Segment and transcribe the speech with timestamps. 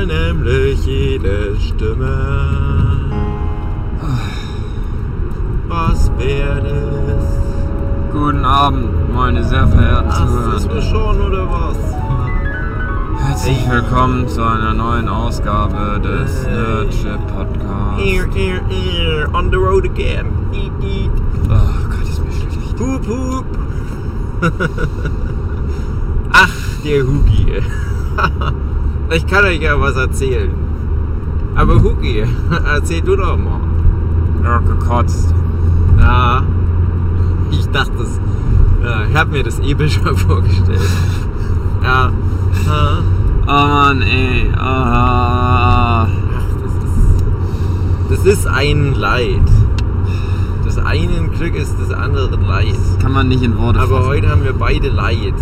[0.00, 3.10] mal nämlich jede Stimme.
[5.68, 8.12] Was wäre es?
[8.12, 10.74] Guten Abend, meine sehr verehrten Ach, ist Zuhörer.
[10.74, 11.78] mir schon oder was?
[13.26, 18.02] Herzlich willkommen zu einer neuen Ausgabe des Nerdship Podcasts.
[18.02, 20.26] Ear, ear, ear, on the road again.
[20.52, 21.10] Eat, eat.
[21.44, 22.80] Oh Gott, ist mir schlecht.
[22.80, 23.44] Hup, hup.
[26.32, 26.54] Ach,
[26.84, 27.62] der Hugi.
[29.10, 30.50] ich kann euch ja was erzählen.
[31.54, 32.24] Aber Hugi,
[32.74, 33.60] erzähl du doch mal.
[34.42, 35.34] Ja, gekotzt.
[35.98, 36.42] Ja,
[37.50, 38.20] ich dachte es.
[38.82, 40.80] Ja, ich habe mir das eh schon vorgestellt.
[41.82, 42.10] Ja.
[42.66, 42.98] ja.
[43.46, 44.50] Oh Mann, ey.
[44.56, 46.04] Ah.
[46.04, 46.08] Ach,
[46.62, 48.24] das ist.
[48.24, 49.42] Das ist ein Leid.
[50.64, 52.76] Das einen Glück ist des anderen Leid.
[53.02, 54.08] Kann man nicht in Worte Aber fassen.
[54.08, 55.34] heute haben wir beide Leid.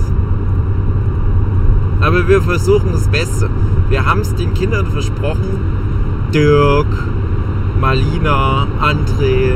[2.00, 3.50] Aber wir versuchen das Beste.
[3.88, 6.28] Wir haben es den Kindern versprochen.
[6.32, 6.86] Dirk,
[7.80, 9.54] Malina, André,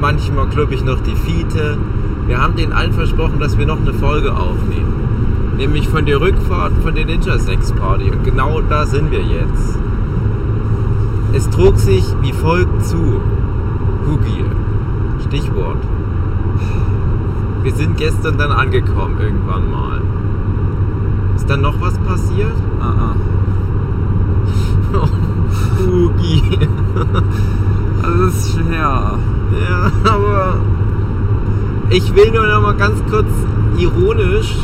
[0.00, 1.78] manchmal glaube ich noch die Fiete.
[2.26, 5.54] Wir haben denen allen versprochen, dass wir noch eine Folge aufnehmen.
[5.56, 8.10] Nämlich von der Rückfahrt von der Ninja Sex Party.
[8.10, 9.78] Und genau da sind wir jetzt.
[11.32, 13.20] Es trug sich wie folgt zu.
[14.06, 14.44] Hugi.
[15.26, 15.78] Stichwort.
[17.62, 20.00] Wir sind gestern dann angekommen, irgendwann mal.
[21.44, 22.54] Ist dann noch was passiert?
[22.80, 23.14] Ah,
[25.78, 26.42] Hugi.
[28.02, 28.08] ah.
[28.26, 29.18] Das ist schwer.
[29.68, 30.56] Ja, aber
[31.90, 33.28] ich will nur noch mal ganz kurz
[33.76, 34.56] ironisch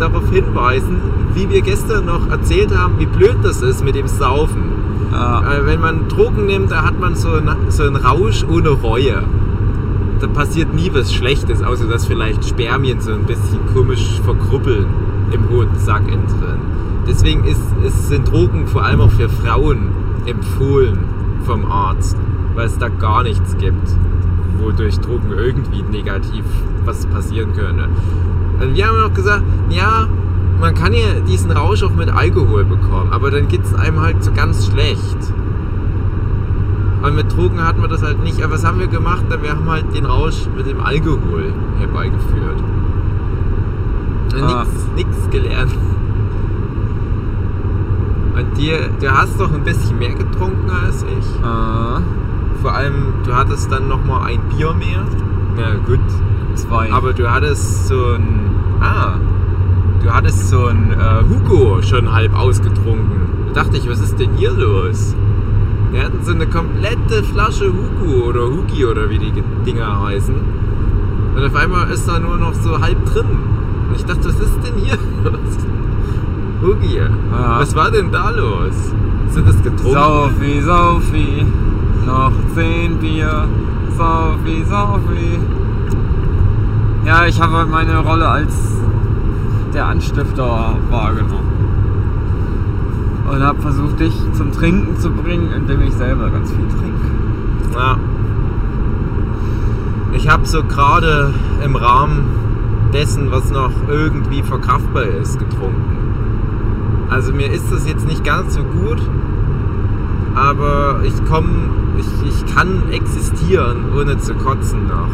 [0.00, 1.02] darauf hinweisen,
[1.34, 4.72] wie wir gestern noch erzählt haben, wie blöd das ist mit dem Saufen.
[5.12, 5.52] Ja.
[5.52, 9.22] Äh, wenn man Drogen nimmt, da hat man so einen, so einen Rausch ohne Reue.
[10.18, 15.48] Da passiert nie was Schlechtes, außer dass vielleicht Spermien so ein bisschen komisch verkruppeln im
[15.50, 16.60] Hodensack innen drin.
[17.06, 19.88] Deswegen ist, ist, sind Drogen vor allem auch für Frauen
[20.26, 20.98] empfohlen
[21.44, 22.16] vom Arzt,
[22.54, 23.88] weil es da gar nichts gibt,
[24.58, 26.44] wodurch Drogen irgendwie negativ
[26.84, 27.88] was passieren könnte.
[28.60, 30.06] Und wir haben auch gesagt, ja,
[30.60, 34.22] man kann ja diesen Rausch auch mit Alkohol bekommen, aber dann geht es einem halt
[34.22, 35.16] so ganz schlecht.
[37.02, 38.42] Und mit Drogen hatten wir das halt nicht.
[38.42, 39.24] Aber was haben wir gemacht?
[39.40, 42.62] Wir haben halt den Rausch mit dem Alkohol herbeigeführt.
[44.34, 44.64] Ah.
[44.94, 45.72] Nichts gelernt.
[48.36, 51.44] Und dir, du hast doch ein bisschen mehr getrunken als ich.
[51.44, 52.00] Ah.
[52.62, 55.04] Vor allem, du hattest dann nochmal ein Bier mehr.
[55.56, 56.00] Ja, gut.
[56.54, 56.92] Zwei.
[56.92, 58.50] Aber du hattest so ein.
[58.80, 59.14] Ah.
[60.02, 63.50] Du hattest so ein äh, Hugo schon halb ausgetrunken.
[63.52, 65.14] Da dachte ich, was ist denn hier los?
[65.90, 70.34] Wir hatten so eine komplette Flasche Hugo oder Hugi oder wie die Dinger heißen.
[71.36, 73.26] Und auf einmal ist da nur noch so halb drin.
[73.90, 75.56] Und ich dachte, was ist denn hier los?
[76.62, 77.60] Hugi, Ja.
[77.60, 78.92] was war denn da los?
[79.30, 79.92] Sind das getrunken?
[79.92, 81.46] Saufi, Saufi,
[82.06, 83.44] noch zehn Bier.
[83.96, 85.38] Saufi, Saufi.
[87.06, 88.54] Ja, ich habe meine Rolle als
[89.74, 91.48] der Anstifter wahrgenommen.
[93.30, 97.74] Und habe versucht, dich zum Trinken zu bringen, indem ich selber ganz viel trinke.
[97.74, 97.96] Ja.
[100.12, 101.32] Ich habe so gerade
[101.64, 102.24] im Rahmen
[102.92, 107.06] dessen, was noch irgendwie verkraftbar ist, getrunken.
[107.08, 109.00] Also mir ist das jetzt nicht ganz so gut,
[110.34, 115.10] aber ich komme, ich, ich kann existieren, ohne zu kotzen noch.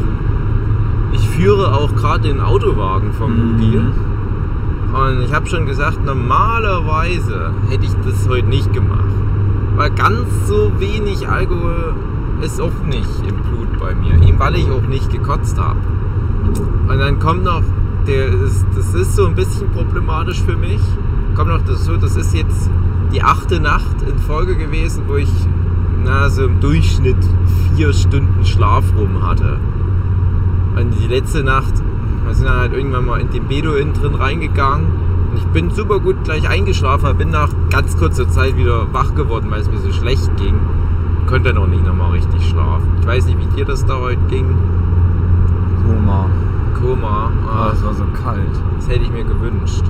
[1.12, 3.80] Ich führe auch gerade den Autowagen vom Hugi.
[4.92, 9.04] Und ich habe schon gesagt, normalerweise hätte ich das heute nicht gemacht.
[9.76, 11.94] Weil ganz so wenig Alkohol
[12.42, 14.14] ist auch nicht im Blut bei mir.
[14.26, 15.78] Eben weil ich auch nicht gekotzt habe.
[16.48, 17.62] Und dann kommt noch,
[18.06, 20.80] der ist, das ist so ein bisschen problematisch für mich.
[21.34, 22.70] Kommt noch dazu, das ist jetzt
[23.12, 25.30] die achte Nacht in Folge gewesen, wo ich
[26.04, 27.16] na, so im Durchschnitt
[27.74, 29.58] vier Stunden Schlaf rum hatte.
[30.76, 31.74] Und die letzte Nacht,
[32.24, 34.86] wir sind dann halt irgendwann mal in den Bedo innen drin reingegangen.
[35.30, 39.50] Und ich bin super gut gleich eingeschlafen, bin nach ganz kurzer Zeit wieder wach geworden,
[39.50, 40.54] weil es mir so schlecht ging.
[41.26, 42.88] Konnte dann auch nicht nochmal richtig schlafen.
[43.00, 44.46] Ich weiß nicht, wie dir das da heute ging.
[45.86, 46.26] Koma.
[46.80, 47.30] Koma.
[47.48, 48.50] Ah, Ah, es war so kalt.
[48.76, 49.84] das hätte ich mir gewünscht.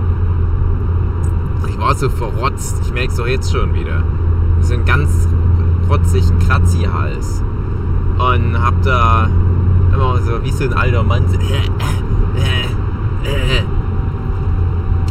[1.68, 2.80] Ich war so verrotzt.
[2.84, 4.02] Ich merke es doch jetzt schon wieder.
[4.60, 5.28] So einen ganz
[5.88, 7.42] rotzigen Kratzi-Hals.
[8.18, 9.28] Und hab da
[9.92, 11.38] immer so wie so ein alter Mann so.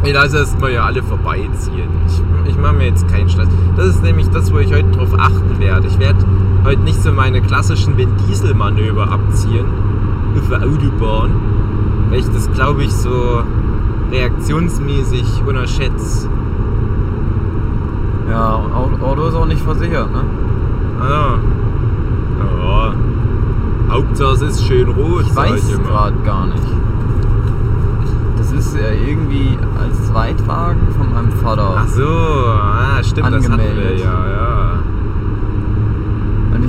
[0.04, 1.90] Ich lasse erstmal ja alle vorbeiziehen.
[2.08, 2.22] Ich,
[2.52, 3.48] ich mache mir jetzt keinen Stress.
[3.76, 5.88] Das ist nämlich das, wo ich heute drauf achten werde.
[5.88, 6.24] Ich werde
[6.64, 9.66] heute nicht so meine klassischen Vin Diesel-Manöver abziehen
[10.40, 11.32] auf der Autobahn,
[12.10, 13.42] weil ich das, glaube ich, so
[14.12, 16.30] reaktionsmäßig unterschätze.
[18.30, 20.22] Ja, und Au- Auto ist auch nicht versichert, ne?
[21.00, 21.36] Ah.
[22.40, 22.94] Ja.
[23.90, 26.64] Hauptsache es ist schön rot, Ich weiß ich gerade gar nicht.
[28.38, 31.76] Das ist ja irgendwie als Zweitwagen von meinem Vater.
[31.78, 34.00] Ach so, ah, stimmt, das hatten wir Angemeldet.
[34.00, 34.55] ja, ja.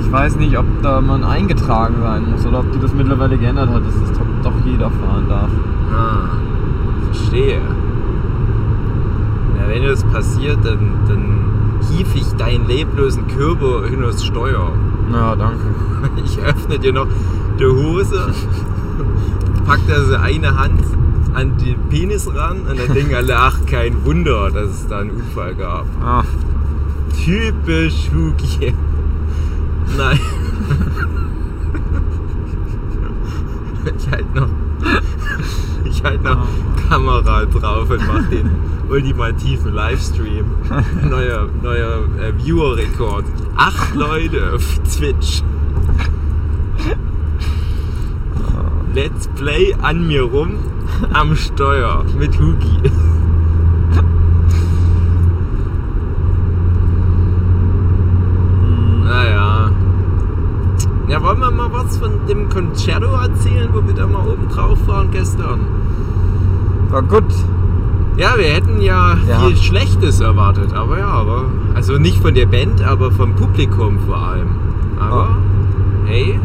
[0.07, 3.69] Ich weiß nicht, ob da man eingetragen sein muss oder ob die das mittlerweile geändert
[3.69, 5.49] hat, dass das doch- doch jeder fahren darf.
[5.93, 6.29] Ah,
[7.11, 7.59] verstehe.
[9.57, 11.25] Ja, wenn das passiert, dann, dann
[11.89, 14.71] hief ich deinen leblosen Körper hin aufs Steuer.
[15.11, 15.65] Ja, danke.
[16.23, 17.07] Ich öffne dir noch
[17.59, 18.31] die Hose,
[19.65, 20.79] pack da so eine Hand
[21.33, 25.09] an den Penis ran und dann denken alle, ach, kein Wunder, dass es da einen
[25.11, 25.85] Unfall gab.
[26.01, 26.23] Ah,
[27.25, 28.73] Typisch Hugi.
[29.95, 30.19] Nein.
[33.97, 34.49] Ich halt noch.
[35.85, 36.45] Ich halt noch
[36.89, 38.49] Kamera drauf und mach den
[38.89, 40.45] ultimativen Livestream.
[41.09, 43.25] Neuer, neuer äh, Viewer-Rekord.
[43.55, 45.43] Acht Leute auf Twitch.
[48.93, 50.55] Let's Play an mir rum
[51.13, 52.91] am Steuer mit Hugi.
[59.03, 59.71] Naja.
[61.07, 61.97] Ja, wollen wir mal was
[62.57, 65.59] von Concerto erzählen, wo wir da mal oben drauf waren gestern?
[66.89, 67.25] war gut.
[68.15, 69.39] Ja, wir hätten ja, Ja.
[69.41, 71.43] viel Schlechtes erwartet, aber ja, aber.
[71.75, 74.47] Also nicht von der Band, aber vom Publikum vor allem.
[74.99, 75.27] Aber,
[76.05, 76.39] hey,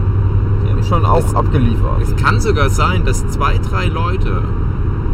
[0.66, 2.02] Die haben schon auch Es- abgeliefert.
[2.02, 4.42] es kann sogar sein, dass zwei, drei Leute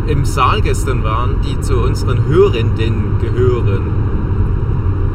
[0.08, 3.82] im Saal gestern waren, die zu unseren Hörenden gehören.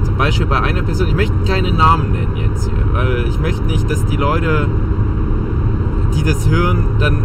[0.04, 3.64] Zum Beispiel bei einer Person, ich möchte keine Namen nennen jetzt hier, weil ich möchte
[3.64, 4.68] nicht, dass die Leute,
[6.16, 7.24] die das hören, dann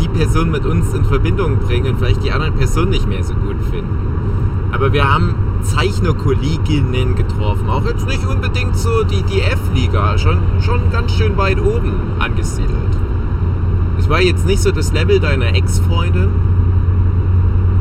[0.00, 3.34] die Person mit uns in Verbindung bringen und vielleicht die anderen Personen nicht mehr so
[3.34, 3.96] gut finden.
[4.72, 10.90] Aber wir haben Zeichnerkolleginnen getroffen, auch jetzt nicht unbedingt so die, die F-Liga, schon, schon
[10.90, 12.70] ganz schön weit oben angesiedelt.
[13.98, 16.28] Es war jetzt nicht so das Level deiner Ex-Freundin.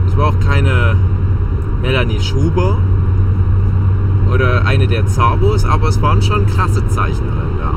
[0.07, 0.95] Es war auch keine
[1.81, 2.80] Melanie Schuber
[4.31, 7.74] oder eine der Zabos, aber es waren schon krasse Zeichnerinnen da.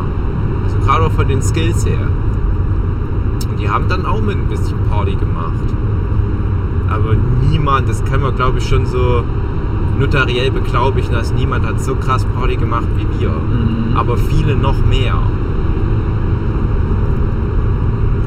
[0.65, 2.09] Also gerade auch von den Skills her.
[3.59, 5.53] Die haben dann auch mit ein bisschen Party gemacht.
[6.89, 7.15] Aber
[7.51, 9.25] niemand, das kann man glaube ich schon so
[9.99, 13.31] notariell beglaubigen, dass niemand hat so krass Party gemacht wie wir.
[13.31, 13.97] Mhm.
[13.97, 15.15] Aber viele noch mehr.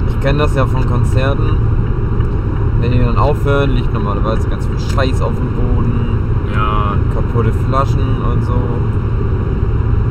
[0.10, 1.58] Ich kenne das ja von Konzerten.
[2.82, 6.20] Wenn die dann aufhören, liegt normalerweise ganz viel Scheiß auf dem Boden,
[6.54, 8.54] Ja, kaputte Flaschen und so.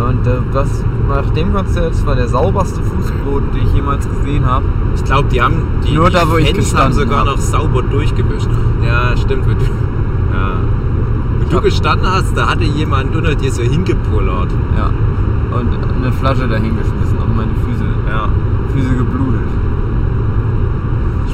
[0.05, 4.65] Und äh, das nach dem Konzert war der sauberste Fußboden, den ich jemals gesehen habe.
[5.01, 7.27] Ich glaube, die haben die, Nur die da, wo ich Fans haben sogar hab.
[7.27, 8.49] noch sauber durchgewischt.
[8.87, 9.47] Ja, stimmt.
[9.47, 10.59] Wo du, ja.
[11.41, 14.51] Wo du gestanden hast, da hatte jemand unter dir so hingepullert.
[14.77, 14.91] Ja.
[15.57, 18.29] Und eine Flasche dahingeschmissen und meine Füße, Ja,
[18.73, 19.41] Füße geblutet.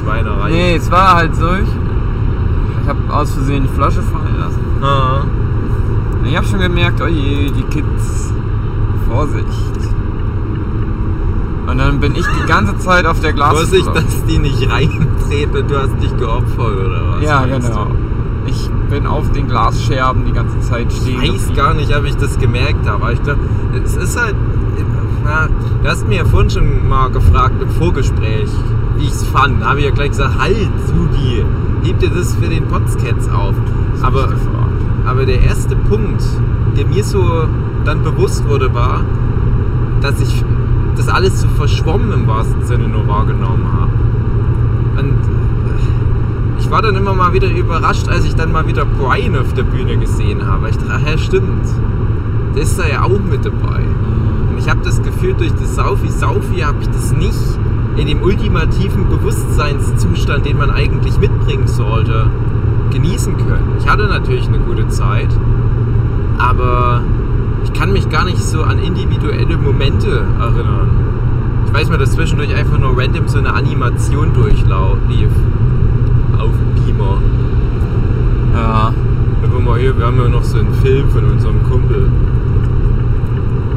[0.01, 0.49] Schweinerei.
[0.49, 1.45] Nee, es war halt so.
[1.53, 4.59] Ich, habe aus Versehen die Flasche fallen lassen.
[4.81, 5.21] Ah.
[6.23, 8.33] Ich habe schon gemerkt, oh je, die Kids,
[9.09, 9.45] Vorsicht.
[11.67, 13.53] Und dann bin ich die ganze Zeit auf der Glas.
[13.53, 17.23] Vorsicht, dass die nicht reintreten du hast dich geopfert oder was?
[17.23, 17.85] Ja, genau.
[17.85, 17.95] du?
[18.45, 21.21] Ich bin auf den Glasscherben die ganze Zeit stehen.
[21.21, 23.03] Ich weiß gar nicht, ob ich das gemerkt habe.
[23.03, 23.37] aber Ich glaub,
[23.83, 24.35] es ist halt.
[25.25, 25.49] Na,
[25.83, 28.49] du hast mir ja vorhin schon mal gefragt im Vorgespräch,
[28.95, 29.61] wie ich es fand.
[29.61, 31.43] Da habe ich ja gleich gesagt: Halt, Sugi,
[31.83, 33.55] heb dir das für den Potscats auf.
[34.01, 36.23] Aber, ich aber der erste Punkt,
[36.77, 37.45] der mir so
[37.83, 39.01] dann bewusst wurde, war,
[40.01, 40.43] dass ich
[40.97, 43.91] das alles so verschwommen im wahrsten Sinne nur wahrgenommen habe.
[44.99, 49.37] Und äh, ich war dann immer mal wieder überrascht, als ich dann mal wieder Brian
[49.37, 50.69] auf der Bühne gesehen habe.
[50.69, 51.67] Ich dachte, ja stimmt,
[52.55, 53.81] der ist da ja auch mit dabei.
[54.49, 57.37] Und ich habe das Gefühl, durch das Saufi Saufi habe ich das nicht
[57.95, 62.27] in dem ultimativen Bewusstseinszustand, den man eigentlich mitbringen sollte,
[62.91, 63.75] genießen können.
[63.79, 65.29] Ich hatte natürlich eine gute Zeit,
[66.37, 67.01] aber
[67.67, 70.89] ich kann mich gar nicht so an individuelle Momente erinnern.
[71.65, 75.29] Ich weiß mal, dass zwischendurch einfach nur random so eine Animation durchlief.
[76.37, 77.21] Auf Beamer.
[78.53, 78.93] Ja.
[79.43, 82.09] Einfach mal hier, wir haben ja noch so einen Film von unserem Kumpel.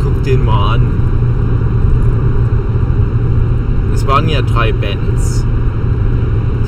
[0.02, 0.82] Guck den mal an.
[3.92, 5.44] Es waren ja drei Bands.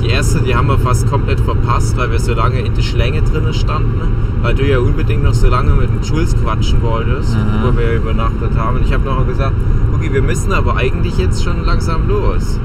[0.03, 3.21] Die erste, die haben wir fast komplett verpasst, weil wir so lange in der Schlänge
[3.21, 4.01] drin standen.
[4.41, 7.39] Weil du ja unbedingt noch so lange mit dem Jules quatschen wolltest, Mhm.
[7.63, 8.77] wo wir ja übernachtet haben.
[8.77, 9.53] Und ich habe noch gesagt,
[9.93, 12.59] okay, wir müssen aber eigentlich jetzt schon langsam los.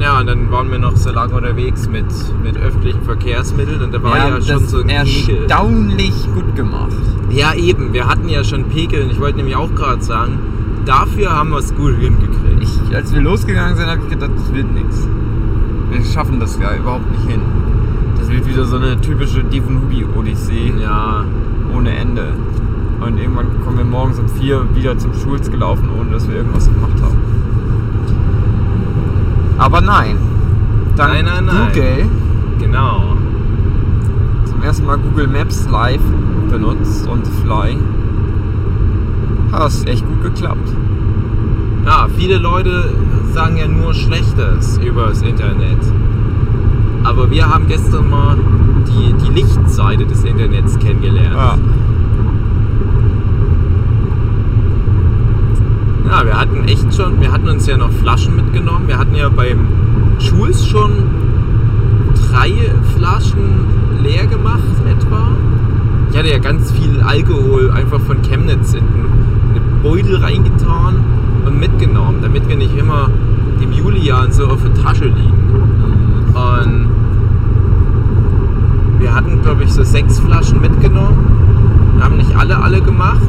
[0.00, 2.06] Ja, und dann waren wir noch so lange unterwegs mit,
[2.42, 5.42] mit öffentlichen Verkehrsmitteln und da war ja, das schon so ein Pegel.
[5.42, 6.96] erstaunlich gut gemacht.
[7.28, 10.38] Ja, eben, wir hatten ja schon Pegel und ich wollte nämlich auch gerade sagen,
[10.86, 12.29] dafür haben wir es gut hingekriegt.
[12.60, 15.08] Ich, als wir losgegangen sind, habe ich gedacht, das wird nichts.
[15.90, 17.40] Wir schaffen das ja überhaupt nicht hin.
[18.18, 21.24] Das wird wieder so eine typische Divonubi-Odyssee ja,
[21.74, 22.34] ohne Ende.
[23.00, 26.66] Und irgendwann kommen wir morgens um vier wieder zum Schulz gelaufen, ohne dass wir irgendwas
[26.66, 27.16] gemacht haben.
[29.56, 30.16] Aber nein.
[30.96, 31.68] Dann Nein, nein, nein.
[31.72, 32.06] Google,
[32.58, 33.16] genau.
[34.44, 36.02] zum ersten Mal Google Maps live
[36.50, 37.78] benutzt und Fly.
[39.50, 40.68] Hat das echt gut geklappt.
[41.84, 42.92] Ja, viele Leute
[43.32, 45.78] sagen ja nur Schlechtes über das Internet.
[47.04, 48.36] Aber wir haben gestern mal
[48.86, 51.60] die, die Lichtseite des Internets kennengelernt.
[56.06, 58.86] Ja, wir hatten echt schon, wir hatten uns ja noch Flaschen mitgenommen.
[58.86, 59.66] Wir hatten ja beim
[60.18, 60.90] Schulz schon
[62.14, 62.52] drei
[62.96, 63.66] Flaschen
[64.02, 65.28] leer gemacht etwa.
[66.10, 71.19] Ich hatte ja ganz viel Alkohol einfach von Chemnitz in eine Beutel reingetan
[71.60, 73.10] mitgenommen, damit wir nicht immer
[73.60, 75.54] dem Julian so auf der Tasche liegen.
[76.34, 76.88] Und
[78.98, 81.94] wir hatten, glaube ich, so sechs Flaschen mitgenommen.
[81.96, 83.28] Wir haben nicht alle alle gemacht.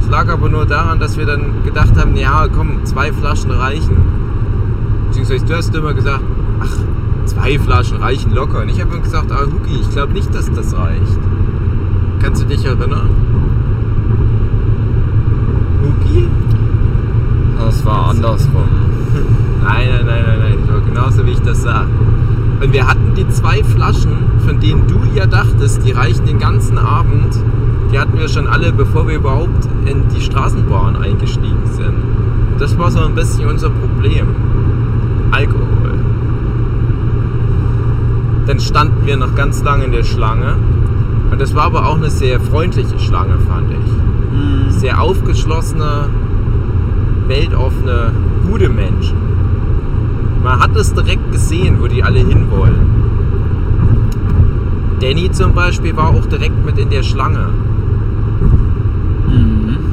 [0.00, 3.96] Es lag aber nur daran, dass wir dann gedacht haben, ja komm, zwei Flaschen reichen.
[5.06, 6.22] Beziehungsweise du hast immer gesagt,
[6.60, 6.76] ach,
[7.26, 8.62] zwei Flaschen reichen locker.
[8.62, 11.18] Und ich habe immer gesagt, ah Huki, ich glaube nicht, dass das reicht.
[12.20, 13.10] Kannst du dich erinnern?
[15.82, 16.28] Huki?
[17.64, 18.68] Das war andersrum.
[19.64, 20.68] Nein, nein, nein, nein, nein.
[20.68, 21.88] War genauso wie ich das sage.
[22.60, 26.78] Und wir hatten die zwei Flaschen, von denen du ja dachtest, die reichen den ganzen
[26.78, 27.36] Abend.
[27.92, 31.94] Die hatten wir schon alle, bevor wir überhaupt in die Straßenbahn eingestiegen sind.
[32.58, 34.26] Das war so ein bisschen unser Problem.
[35.30, 35.94] Alkohol.
[38.46, 40.56] Dann standen wir noch ganz lange in der Schlange.
[41.30, 44.78] Und das war aber auch eine sehr freundliche Schlange, fand ich.
[44.80, 46.08] Sehr aufgeschlossene,
[47.28, 48.10] weltoffene,
[48.50, 49.16] gute Menschen.
[50.42, 52.90] Man hat es direkt gesehen, wo die alle hinwollen.
[55.00, 57.48] Danny zum Beispiel war auch direkt mit in der Schlange.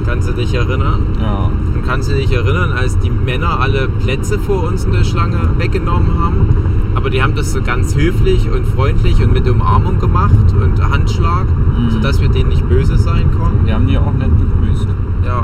[0.05, 1.01] Kannst du dich erinnern?
[1.21, 1.51] Ja.
[1.75, 5.38] Und kannst du dich erinnern, als die Männer alle Plätze vor uns in der Schlange
[5.57, 6.50] weggenommen haben?
[6.95, 11.45] Aber die haben das so ganz höflich und freundlich und mit Umarmung gemacht und Handschlag,
[11.45, 11.91] Mhm.
[11.91, 13.65] sodass wir denen nicht böse sein konnten.
[13.67, 14.88] Wir haben die auch nett begrüßt.
[15.25, 15.43] Ja.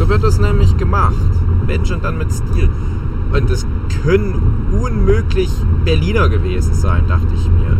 [0.00, 1.14] So wird das nämlich gemacht.
[1.66, 2.70] Wenn schon dann mit Stil.
[3.34, 3.66] Und das
[4.02, 5.50] können unmöglich
[5.84, 7.76] Berliner gewesen sein, dachte ich mir.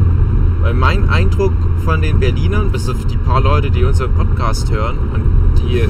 [0.60, 4.98] Weil mein Eindruck von den Berlinern, bis auf die paar Leute, die unseren Podcast hören
[5.14, 5.80] und die,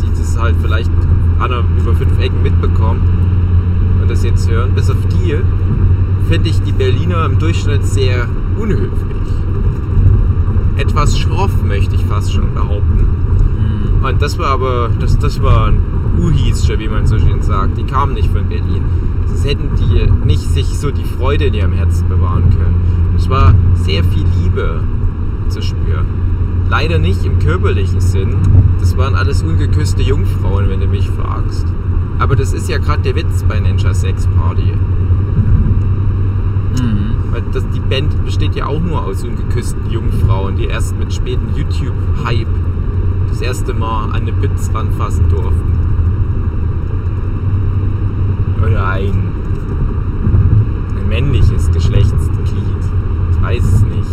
[0.00, 0.92] die das halt vielleicht
[1.40, 5.38] Anna über fünf Ecken mitbekommen und das jetzt hören, bis auf die
[6.28, 8.92] finde ich die Berliner im Durchschnitt sehr unhöflich.
[10.76, 13.19] Etwas schroff, möchte ich fast schon behaupten.
[14.02, 15.78] Und das war aber, das, das waren
[16.18, 17.76] Uhis, wie man so schön sagt.
[17.78, 18.82] Die kamen nicht von Berlin.
[19.26, 22.80] Sonst hätten die nicht sich so die Freude in ihrem Herzen bewahren können.
[23.16, 24.80] Es war sehr viel Liebe
[25.48, 26.06] zu spüren.
[26.68, 28.36] Leider nicht im körperlichen Sinn.
[28.78, 31.66] Das waren alles ungeküsste Jungfrauen, wenn du mich fragst.
[32.18, 34.74] Aber das ist ja gerade der Witz bei Ninja Sex Party.
[37.30, 41.48] Weil das, die Band besteht ja auch nur aus ungeküssten Jungfrauen, die erst mit späten
[41.54, 42.48] YouTube-Hype
[43.40, 45.78] das erste Mal an eine Bits ranfassen durften.
[48.62, 49.32] Oder ein,
[50.98, 52.84] ein männliches Geschlechtsglied.
[53.30, 54.10] Ich weiß es nicht.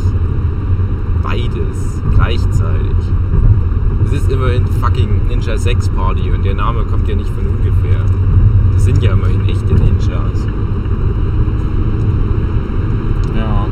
[1.21, 2.95] Beides gleichzeitig.
[4.05, 8.05] Es ist immerhin fucking Ninja Sex Party und der Name kommt ja nicht von ungefähr.
[8.73, 10.47] Das sind ja immerhin echte Ninjas.
[13.35, 13.67] Ja.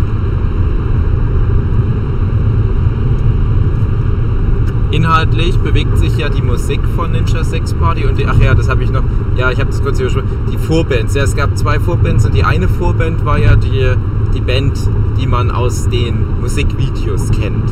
[4.96, 8.70] Inhaltlich bewegt sich ja die Musik von Ninja Sex Party und die, ach ja, das
[8.70, 9.04] habe ich noch,
[9.36, 11.14] ja, ich habe das kurz übersprungen, die Vorbands.
[11.16, 13.92] Ja, es gab zwei Vorbands und die eine Vorband war ja die,
[14.34, 14.80] die Band,
[15.20, 17.70] die man aus den Musikvideos kennt.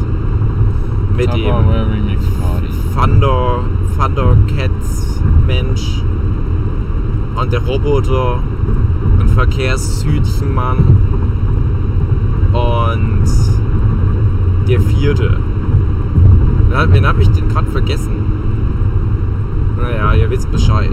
[1.16, 2.68] Mit dem Party.
[2.94, 3.64] Thunder,
[3.98, 6.04] Thundercats Mensch
[7.36, 8.44] und der Roboter
[9.18, 10.78] und Verkehrshütchenmann
[12.52, 13.24] und
[14.68, 15.40] der vierte.
[16.74, 18.12] Wen- Wen habe ich denn gerade vergessen?
[19.78, 20.92] Naja, ihr wisst Bescheid.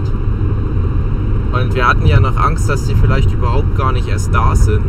[1.51, 4.83] Und wir hatten ja noch Angst, dass die vielleicht überhaupt gar nicht erst da sind.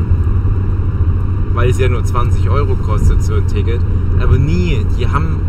[1.55, 3.81] Weil es ja nur 20 Euro kostet, so ein Ticket.
[4.23, 5.41] Aber nie, die haben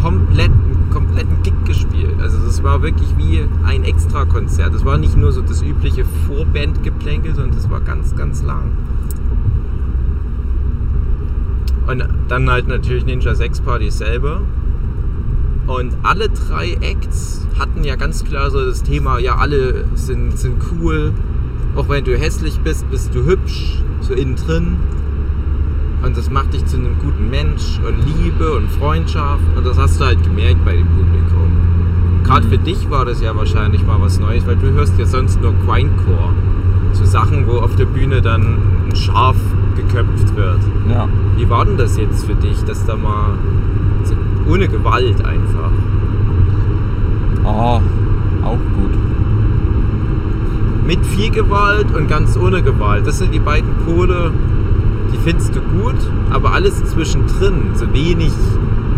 [0.00, 0.50] komplett,
[0.92, 2.14] kompletten Gig gespielt.
[2.20, 4.72] Also das war wirklich wie ein Extrakonzert.
[4.74, 8.70] Das war nicht nur so das übliche Vorbandgeplänkel, sondern das war ganz, ganz lang.
[11.86, 14.40] Und dann halt natürlich Ninja 6 Party selber.
[15.66, 20.56] Und alle drei Acts hatten ja ganz klar so das Thema, ja, alle sind, sind
[20.72, 21.12] cool.
[21.74, 24.76] Auch wenn du hässlich bist, bist du hübsch, so innen drin.
[26.02, 29.42] Und das macht dich zu einem guten Mensch und Liebe und Freundschaft.
[29.56, 31.50] Und das hast du halt gemerkt bei dem Publikum.
[32.22, 35.40] Gerade für dich war das ja wahrscheinlich mal was Neues, weil du hörst ja sonst
[35.40, 36.32] nur Grindcore.
[36.92, 38.58] So Sachen, wo auf der Bühne dann
[38.88, 39.36] ein Schaf
[39.76, 40.60] geköpft wird.
[40.88, 41.08] Ja.
[41.36, 43.38] Wie war denn das jetzt für dich, dass da mal
[44.04, 44.14] so
[44.50, 45.55] ohne Gewalt einfach?
[47.46, 47.80] Oh,
[48.44, 48.90] auch gut.
[50.84, 53.06] Mit viel Gewalt und ganz ohne Gewalt.
[53.06, 54.32] Das sind die beiden Pole,
[55.12, 55.96] die findest du gut,
[56.30, 58.32] aber alles zwischendrin, so wenig,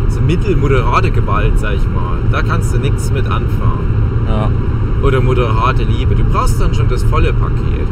[0.09, 4.25] so mittelmoderate Gewalt, sag ich mal, da kannst du nichts mit anfangen.
[4.27, 4.51] Ja.
[5.03, 6.15] Oder moderate Liebe.
[6.15, 7.89] Du brauchst dann schon das volle Paket.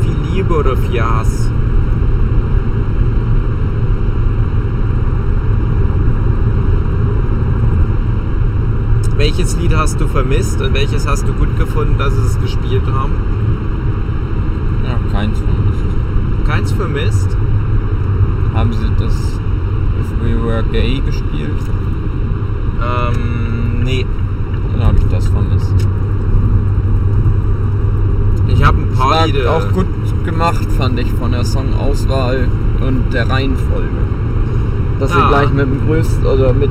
[0.00, 1.50] Viel Liebe oder viel Hass.
[9.16, 12.82] Welches Lied hast du vermisst und welches hast du gut gefunden, dass sie es gespielt
[12.92, 13.12] haben?
[14.84, 16.46] Ja, keins vermisst.
[16.46, 17.36] Keins vermisst?
[18.54, 19.14] Haben sie das
[20.00, 21.50] If We Were Gay gespielt?
[22.82, 24.04] Ähm, nee.
[24.72, 25.74] Dann habe ich das vermisst.
[28.48, 29.50] Ich habe ein paar War Lieder.
[29.56, 29.86] auch gut
[30.24, 32.48] gemacht, fand ich, von der Songauswahl
[32.86, 33.88] und der Reihenfolge.
[35.00, 35.28] Dass sie Ah.
[35.28, 36.70] gleich mit dem größten oder mit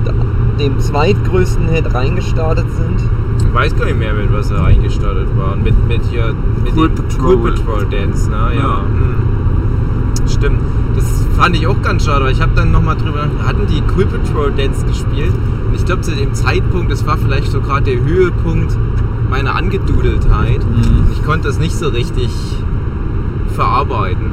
[0.59, 3.09] dem zweitgrößten Hit reingestartet sind.
[3.39, 5.63] Ich weiß gar nicht mehr, mit was sie eingestartet waren.
[5.63, 6.33] Mit, mit hier.
[6.63, 7.35] Mit Cool dem Patrol.
[7.35, 8.35] Cool Patrol Dance, ne?
[8.35, 8.62] Ja.
[8.62, 8.81] Ja.
[8.81, 10.27] hm.
[10.27, 10.62] Stimmt.
[10.95, 13.27] Das fand ich auch ganz schade, weil ich habe dann nochmal drüber.
[13.45, 15.33] Hatten die Cool Patrol Dance gespielt?
[15.67, 18.75] Und ich glaube, zu dem Zeitpunkt, das war vielleicht so gerade der Höhepunkt
[19.29, 20.59] meiner Angedudeltheit.
[20.65, 21.07] Mhm.
[21.12, 22.31] Ich konnte das nicht so richtig
[23.53, 24.31] verarbeiten.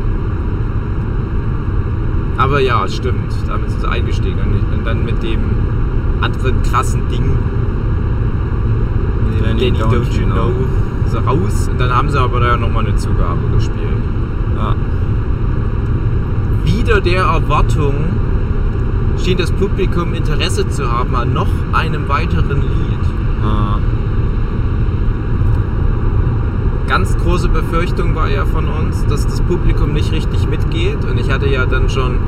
[2.39, 3.33] Aber ja, stimmt.
[3.47, 4.39] Damit sind sie eingestiegen.
[4.41, 5.39] Und und dann mit dem
[6.23, 7.37] anderen krassen Ding.
[9.27, 10.53] Mit dem Danny, Danny, Don't, You know.
[11.11, 11.69] So raus.
[11.69, 13.79] Und dann haben sie aber da nochmal eine Zugabe gespielt.
[14.57, 14.75] Ja.
[16.65, 17.95] Wieder der Erwartung
[19.23, 23.01] schien das Publikum Interesse zu haben an noch einem weiteren Lied.
[23.45, 23.79] Ah.
[26.93, 31.03] ganz große Befürchtung war ja von uns, dass das Publikum nicht richtig mitgeht.
[31.07, 32.19] Und ich hatte ja dann schon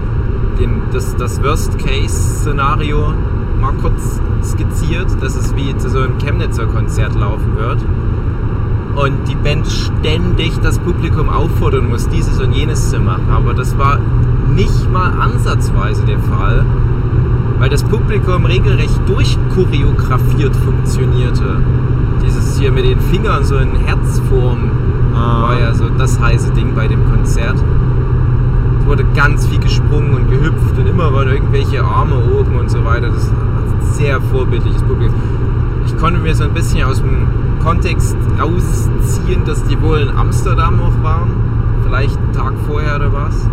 [0.59, 3.13] den, das, das Worst-Case-Szenario
[3.65, 7.79] mal kurz skizziert, dass es wie zu so einem Chemnitzer Konzert laufen wird.
[8.97, 13.29] Und die Band ständig das Publikum auffordern muss, dieses und jenes zu machen.
[13.33, 13.99] Aber das war
[14.55, 16.65] nicht mal ansatzweise der Fall,
[17.59, 21.63] weil das Publikum regelrecht durchchoreografiert funktionierte.
[22.25, 24.71] Dieses hier mit den Fingern so in Herzform
[25.15, 25.43] Ah.
[25.43, 27.55] war ja so das heiße Ding bei dem Konzert.
[27.55, 30.87] Es wurde ganz viel gesprungen und gehüpft und
[31.55, 33.09] irgendwelche Arme oben und so weiter.
[33.09, 35.21] Das ist ein sehr vorbildliches Publikum.
[35.87, 37.29] Ich konnte mir so ein bisschen aus dem
[37.63, 41.31] Kontext rausziehen, dass die wohl in Amsterdam auch waren.
[41.85, 43.49] Vielleicht einen Tag vorher oder was.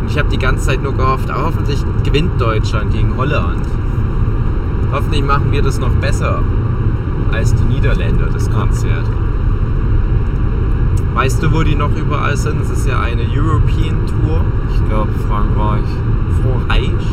[0.00, 3.64] Und ich habe die ganze Zeit nur gehofft, ah, hoffentlich gewinnt Deutschland gegen Holland.
[4.92, 6.40] Hoffentlich machen wir das noch besser
[7.32, 8.50] als die Niederländer, das.
[8.50, 9.04] Konzert.
[11.14, 12.60] Weißt du, wo die noch überall sind?
[12.60, 14.44] Es ist ja eine European Tour.
[14.70, 15.88] Ich glaube Frankreich,
[16.42, 17.06] Frankreich,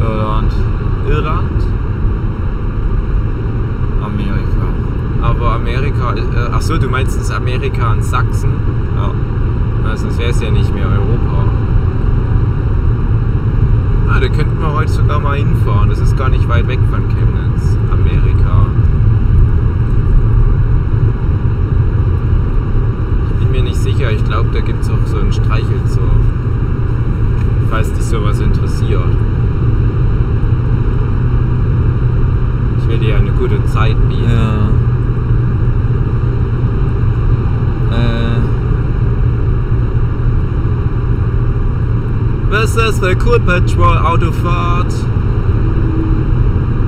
[0.00, 0.52] Irland,
[1.08, 1.66] Irland.
[4.02, 4.66] Amerika.
[5.22, 8.52] Aber Amerika, äh, ach so, du meinst das Amerika in Sachsen?
[8.96, 9.10] Ja.
[9.82, 11.44] Na, sonst wäre es ja nicht mehr Europa.
[14.08, 15.90] Ah, da könnten wir heute sogar mal hinfahren.
[15.90, 17.76] Das ist gar nicht weit weg von Chemnitz.
[17.90, 18.66] Amerika.
[23.30, 24.10] Ich bin mir nicht sicher.
[24.10, 26.00] Ich glaube, da gibt es auch so einen Streichelzoo.
[27.70, 29.04] Falls dich sowas interessiert.
[32.78, 34.24] Ich will dir eine gute Zeit bieten.
[34.28, 34.70] Ja.
[37.96, 38.40] Äh,
[42.50, 44.92] Was ist das für Cool Patrol Autofahrt?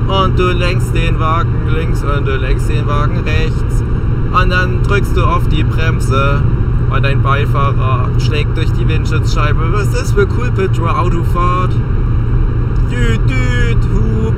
[0.09, 3.85] Und du lenkst den Wagen links und du lenkst den Wagen rechts.
[4.33, 6.42] Und dann drückst du auf die Bremse
[6.97, 9.73] und dein Beifahrer schlägt durch die Windschutzscheibe.
[9.73, 11.73] Was ist das für Cool Patrol Autofahrt?
[12.91, 14.35] Düt, düt, Hub.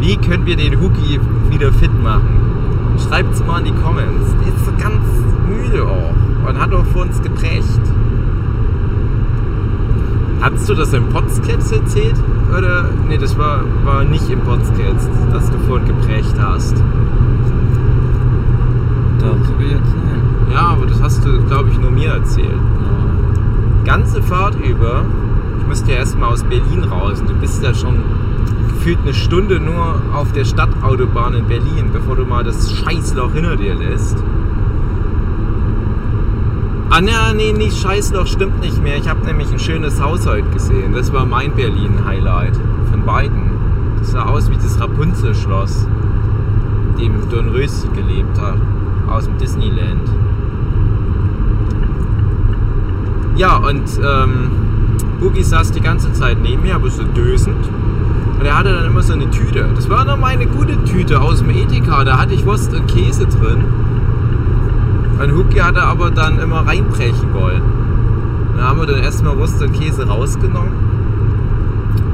[0.00, 2.96] Wie können wir den Huki wieder fit machen?
[3.08, 4.34] Schreibt's mal in die Comments.
[4.44, 5.02] Der ist so ganz
[5.48, 7.80] müde auch und hat auch vor uns geprägt.
[10.42, 12.16] Hattest du das im Podsclips erzählt?
[12.56, 12.90] oder?
[13.08, 16.76] Nee, das war, war nicht im Podcast, das du vorhin geprägt hast.
[19.68, 19.97] Erzählen?
[20.50, 22.60] Ja, aber das hast du, glaube ich, nur mir erzählt.
[23.84, 25.04] Ganze Fahrt über,
[25.60, 27.22] ich müsste ja erstmal aus Berlin raus.
[27.26, 27.96] Du bist ja schon
[28.68, 33.56] gefühlt eine Stunde nur auf der Stadtautobahn in Berlin, bevor du mal das Scheißloch hinter
[33.56, 34.16] dir lässt.
[36.90, 38.96] Ah, ne, nee, nicht Scheißloch, stimmt nicht mehr.
[38.96, 40.94] Ich habe nämlich ein schönes Haus heute gesehen.
[40.94, 42.58] Das war mein Berlin-Highlight
[42.90, 43.50] von beiden.
[43.98, 45.86] Das sah aus wie das Rapunzel-Schloss,
[46.98, 48.56] dem Dornröschen gelebt hat,
[49.06, 50.08] aus dem Disneyland.
[53.38, 54.50] Ja, und ähm,
[55.20, 57.70] Boogie saß die ganze Zeit neben mir, aber so dösend.
[58.36, 59.64] Und er hatte dann immer so eine Tüte.
[59.76, 62.02] Das war noch meine gute Tüte aus dem Edeka.
[62.02, 63.64] Da hatte ich Wurst und Käse drin.
[65.22, 67.62] Und Huki hatte aber dann immer reinbrechen wollen.
[68.56, 70.72] Dann haben wir dann erstmal Wurst und Käse rausgenommen.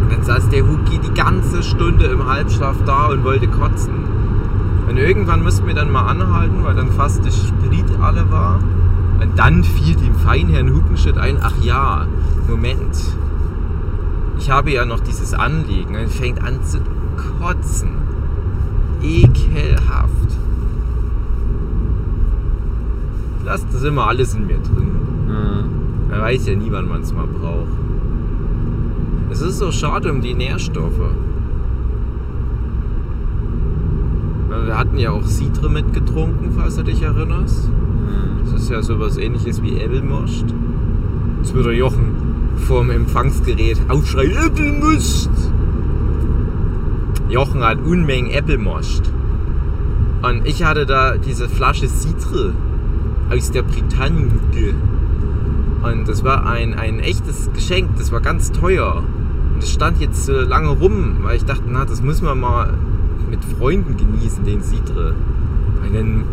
[0.02, 3.94] Und dann saß der Huki die ganze Stunde im Halbschlaf da und wollte kotzen.
[4.90, 8.58] Und irgendwann mussten wir dann mal anhalten, weil dann fast das Sprit alle war.
[9.24, 12.06] Und dann fiel dem Feinherrn Hupenschritt ein, ach ja,
[12.46, 12.94] Moment.
[14.38, 15.96] Ich habe ja noch dieses Anliegen.
[15.96, 16.78] Und fängt an zu
[17.40, 17.88] kotzen.
[19.02, 20.10] Ekelhaft.
[23.46, 24.90] Lasst das immer alles in mir drin.
[25.26, 26.10] Mhm.
[26.10, 27.72] Man weiß ja nie, wann man es mal braucht.
[29.30, 31.14] Es ist so schade um die Nährstoffe.
[34.66, 37.70] Wir hatten ja auch Citre mitgetrunken, falls du dich erinnerst.
[38.44, 40.44] Das ist ja sowas ähnliches wie Äppelmost.
[41.38, 42.14] Jetzt würde Jochen
[42.56, 45.30] vorm Empfangsgerät aufschreien, Äppelmost!
[47.28, 49.10] Jochen hat Unmengen Äppelmost.
[50.22, 52.54] Und ich hatte da diese Flasche Citre
[53.30, 54.28] aus der Bretagne.
[55.82, 59.02] Und das war ein, ein echtes Geschenk, das war ganz teuer.
[59.52, 62.74] Und das stand jetzt so lange rum, weil ich dachte, na, das muss man mal
[63.28, 65.14] mit Freunden genießen, den Citre.
[65.82, 66.24] Und dann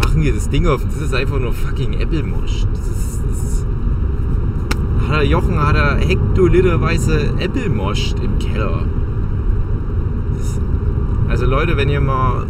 [0.00, 2.66] machen wir das Ding auf das ist einfach nur fucking Äppelmosch.
[2.72, 3.66] Das ist, das ist
[5.08, 8.84] hat er Jochen hat er hektoliterweise Äppelmosch im Keller.
[10.36, 10.60] Das,
[11.28, 12.46] also Leute, wenn ihr mal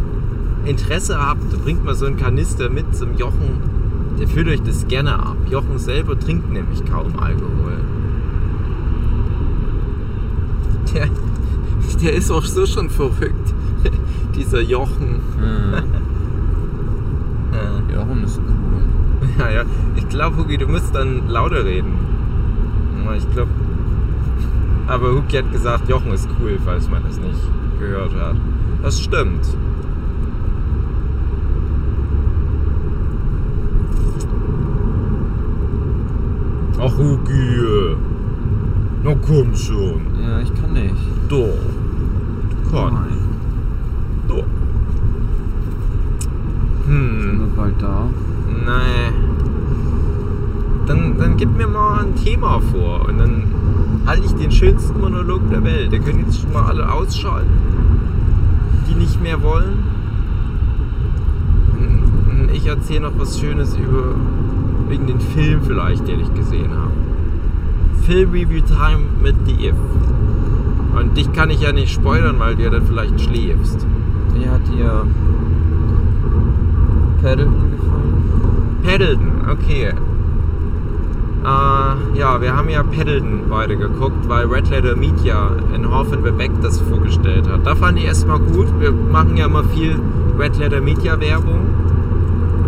[0.65, 3.59] Interesse habt, bringt mal so einen Kanister mit zum Jochen.
[4.19, 5.37] Der füllt euch das gerne ab.
[5.49, 7.79] Jochen selber trinkt nämlich kaum Alkohol.
[10.93, 11.07] Der,
[12.03, 13.53] der ist auch so schon verrückt.
[14.35, 15.21] Dieser Jochen.
[15.39, 16.10] Mhm.
[18.11, 18.17] Ja.
[18.17, 18.81] Jochen ist cool.
[19.39, 19.63] Ja, ja.
[19.95, 21.93] Ich glaube, Hugi, du musst dann lauter reden.
[23.15, 23.51] Ich glaube.
[24.87, 27.39] Aber Hugi hat gesagt, Jochen ist cool, falls man es nicht
[27.79, 28.35] gehört hat.
[28.81, 29.45] Das stimmt.
[36.79, 37.95] Ach, Hugi.
[39.03, 40.01] Na komm schon.
[40.21, 40.95] Ja, ich kann nicht.
[41.29, 41.57] Doch.
[42.49, 42.93] Du kannst.
[42.93, 43.30] Nein.
[46.91, 47.39] Sind Hm.
[47.39, 48.07] wir bald da?
[48.49, 49.13] Nee.
[50.87, 53.43] Dann, dann gib mir mal ein Thema vor und dann
[54.05, 55.91] halte ich den schönsten Monolog der Welt.
[55.91, 57.49] Der können jetzt schon mal alle ausschalten,
[58.89, 59.83] die nicht mehr wollen.
[62.29, 64.15] Und Ich erzähle noch was Schönes über
[64.89, 66.91] wegen den Film vielleicht, den ich gesehen habe.
[68.05, 69.75] Film Review Time mit Eve.
[70.99, 73.87] Und dich kann ich ja nicht spoilern, weil du ja dann vielleicht schläfst.
[74.33, 75.05] Wie hat dir
[77.21, 78.79] Paddleton gefallen?
[78.83, 79.93] Paddleton, okay.
[81.43, 86.51] Äh, ja, wir haben ja Paddleton beide geguckt, weil Red Letter Media in Horfin Beck
[86.61, 87.65] das vorgestellt hat.
[87.65, 88.67] Da fand ich erstmal gut.
[88.79, 89.99] Wir machen ja immer viel
[90.37, 91.61] Red Letter Media Werbung.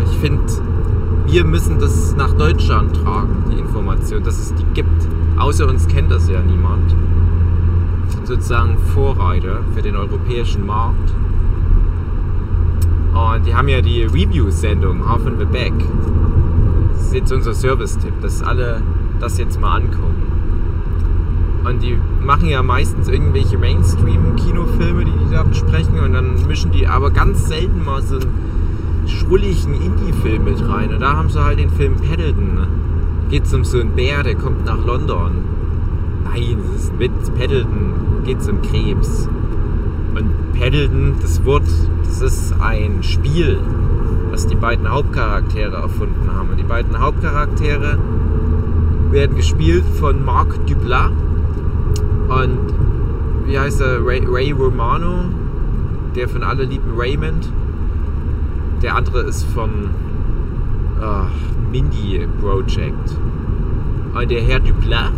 [0.04, 0.42] Ich finde,
[1.26, 5.08] wir müssen das nach Deutschland tragen, die Information, dass es die gibt.
[5.36, 6.94] Außer uns kennt das ja niemand.
[8.24, 11.12] Sozusagen Vorreiter für den europäischen Markt.
[13.14, 15.72] Und die haben ja die Review-Sendung Half and the Back.
[16.92, 18.82] Das ist jetzt unser Service-Tipp, dass alle
[19.20, 20.24] das jetzt mal angucken.
[21.64, 26.00] Und die machen ja meistens irgendwelche Mainstream-Kinofilme, die die da besprechen.
[26.00, 30.92] Und dann mischen die aber ganz selten mal so einen schrulligen Indie-Film mit rein.
[30.92, 32.66] Und da haben sie halt den Film Paddleton.
[33.30, 35.44] Geht um so einen Bär, der kommt nach London.
[36.24, 37.30] Nein, das ist ein Witz.
[37.30, 37.92] Paddleton
[38.24, 39.28] geht um Krebs.
[40.14, 41.68] Und Paddleton, das Wort,
[42.04, 43.58] das ist ein Spiel,
[44.30, 46.50] was die beiden Hauptcharaktere erfunden haben.
[46.50, 47.98] Und die beiden Hauptcharaktere
[49.10, 51.12] werden gespielt von Marc Duplat
[52.28, 52.58] und
[53.46, 54.04] wie heißt er?
[54.04, 55.24] Ray, Ray Romano,
[56.14, 57.52] der von Alle lieben Raymond.
[58.82, 59.90] Der andere ist von
[61.00, 61.26] ah,
[61.70, 63.18] Mindy Project.
[64.14, 65.12] Und der Herr Duplat,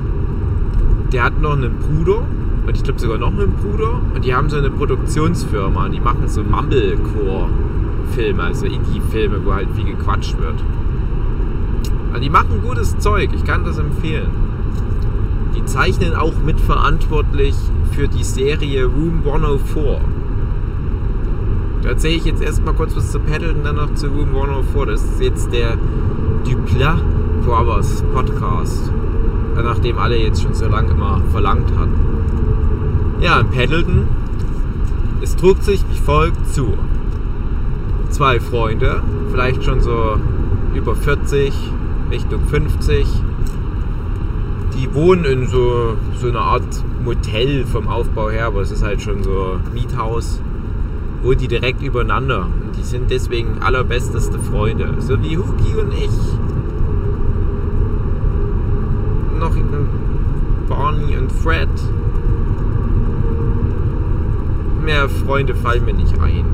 [1.12, 2.22] der hat noch einen Bruder,
[2.66, 4.00] und ich glaube sogar noch einen Bruder.
[4.14, 5.88] Und die haben so eine Produktionsfirma.
[5.88, 10.64] Die machen so Mumblecore-Filme, also Indie-Filme, wo halt viel gequatscht wird.
[12.08, 14.30] Also die machen gutes Zeug, ich kann das empfehlen.
[15.54, 17.54] Die zeichnen auch mitverantwortlich
[17.92, 20.00] für die Serie Room 104.
[21.82, 24.86] Da erzähle ich jetzt erstmal kurz was zu Paddleton, dann noch zu Room 104.
[24.86, 25.76] Das ist jetzt der
[26.44, 27.00] Duplat
[27.44, 28.90] Brothers Podcast.
[29.62, 31.94] Nachdem alle jetzt schon so lange immer verlangt hatten.
[33.20, 34.06] Ja, in Paddleton,
[35.22, 36.74] es trug sich wie folgt zu.
[38.10, 40.18] Zwei Freunde, vielleicht schon so
[40.74, 41.52] über 40,
[42.10, 43.06] Richtung 50,
[44.74, 49.00] die wohnen in so, so einer Art Motel vom Aufbau her, aber es ist halt
[49.00, 50.40] schon so Miethaus,
[51.22, 52.46] wohnen die direkt übereinander.
[52.46, 54.94] Und die sind deswegen allerbesteste Freunde.
[54.98, 56.10] So wie Huki und ich.
[59.62, 61.68] Noch Barney und Fred.
[64.84, 66.44] Mehr Freunde fallen mir nicht ein.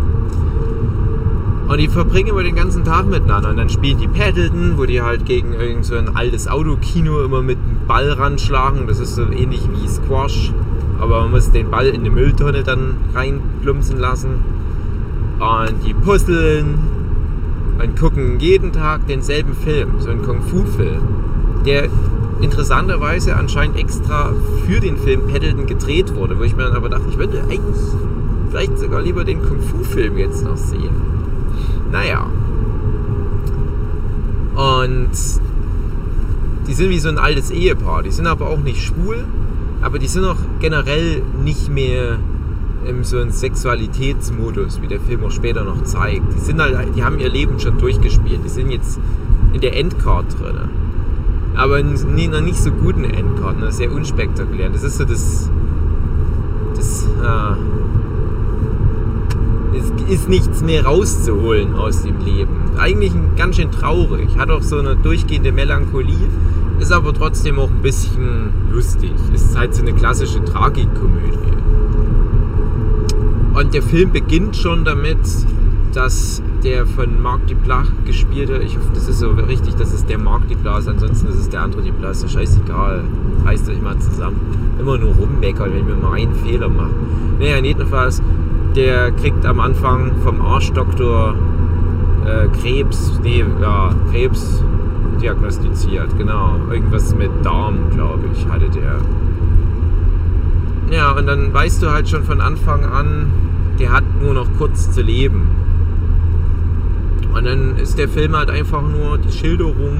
[1.69, 3.51] Und die verbringen immer den ganzen Tag miteinander.
[3.51, 7.43] Und dann spielen die Paddleton, wo die halt gegen irgend so ein altes Autokino immer
[7.43, 8.87] mit einem Ball ranschlagen.
[8.87, 10.53] Das ist so ähnlich wie Squash.
[10.99, 14.45] Aber man muss den Ball in eine Mülltonne dann reinplumpsen lassen.
[15.38, 16.79] Und die puzzeln
[17.83, 21.03] und gucken jeden Tag denselben Film, so einen Kung-Fu-Film,
[21.67, 21.88] der
[22.43, 24.33] interessanterweise anscheinend extra
[24.67, 27.77] für den Film Paddleton gedreht wurde, wo ich mir dann aber dachte, ich würde eigentlich
[28.51, 30.91] vielleicht sogar lieber den Kung-Fu-Film jetzt noch sehen.
[31.91, 32.27] Naja.
[34.55, 35.11] Und
[36.67, 38.03] die sind wie so ein altes Ehepaar.
[38.03, 39.25] Die sind aber auch nicht schwul,
[39.81, 42.19] aber die sind auch generell nicht mehr
[42.85, 46.35] in so einem Sexualitätsmodus, wie der Film auch später noch zeigt.
[46.35, 48.41] Die, sind halt, die haben ihr Leben schon durchgespielt.
[48.45, 48.99] Die sind jetzt
[49.53, 50.69] in der Endcard drin.
[51.55, 54.71] Aber in einer nicht so guten Endcard, einer sehr unspektakulär.
[54.71, 55.51] Das ist so das.
[56.75, 57.57] das äh,
[59.75, 62.73] es ist nichts mehr rauszuholen aus dem Leben.
[62.79, 64.37] Eigentlich ganz schön traurig.
[64.37, 66.29] Hat auch so eine durchgehende Melancholie,
[66.79, 69.12] ist aber trotzdem auch ein bisschen lustig.
[69.33, 71.38] Ist halt so eine klassische Tragikkomödie.
[73.55, 75.19] Und der Film beginnt schon damit,
[75.95, 80.18] dass der von Marc Duplas gespielte, ich hoffe, das ist so richtig, das ist der
[80.18, 83.05] Marc Duplas, ansonsten ist es der andere Duplas, ist scheißegal,
[83.44, 84.40] reißt euch mal zusammen.
[84.79, 86.94] Immer nur rummeckern, wenn wir mal einen Fehler machen.
[87.38, 88.22] Naja, jedenfalls,
[88.77, 91.35] der kriegt am Anfang vom Arschdoktor
[92.25, 94.62] äh, Krebs, nee, ja, Krebs
[95.20, 96.57] diagnostiziert, genau.
[96.70, 98.96] Irgendwas mit Darm, glaube ich, hatte der.
[100.90, 103.31] Ja, und dann weißt du halt schon von Anfang an,
[103.79, 105.62] der hat nur noch kurz zu leben.
[107.35, 109.99] Und dann ist der Film halt einfach nur die Schilderung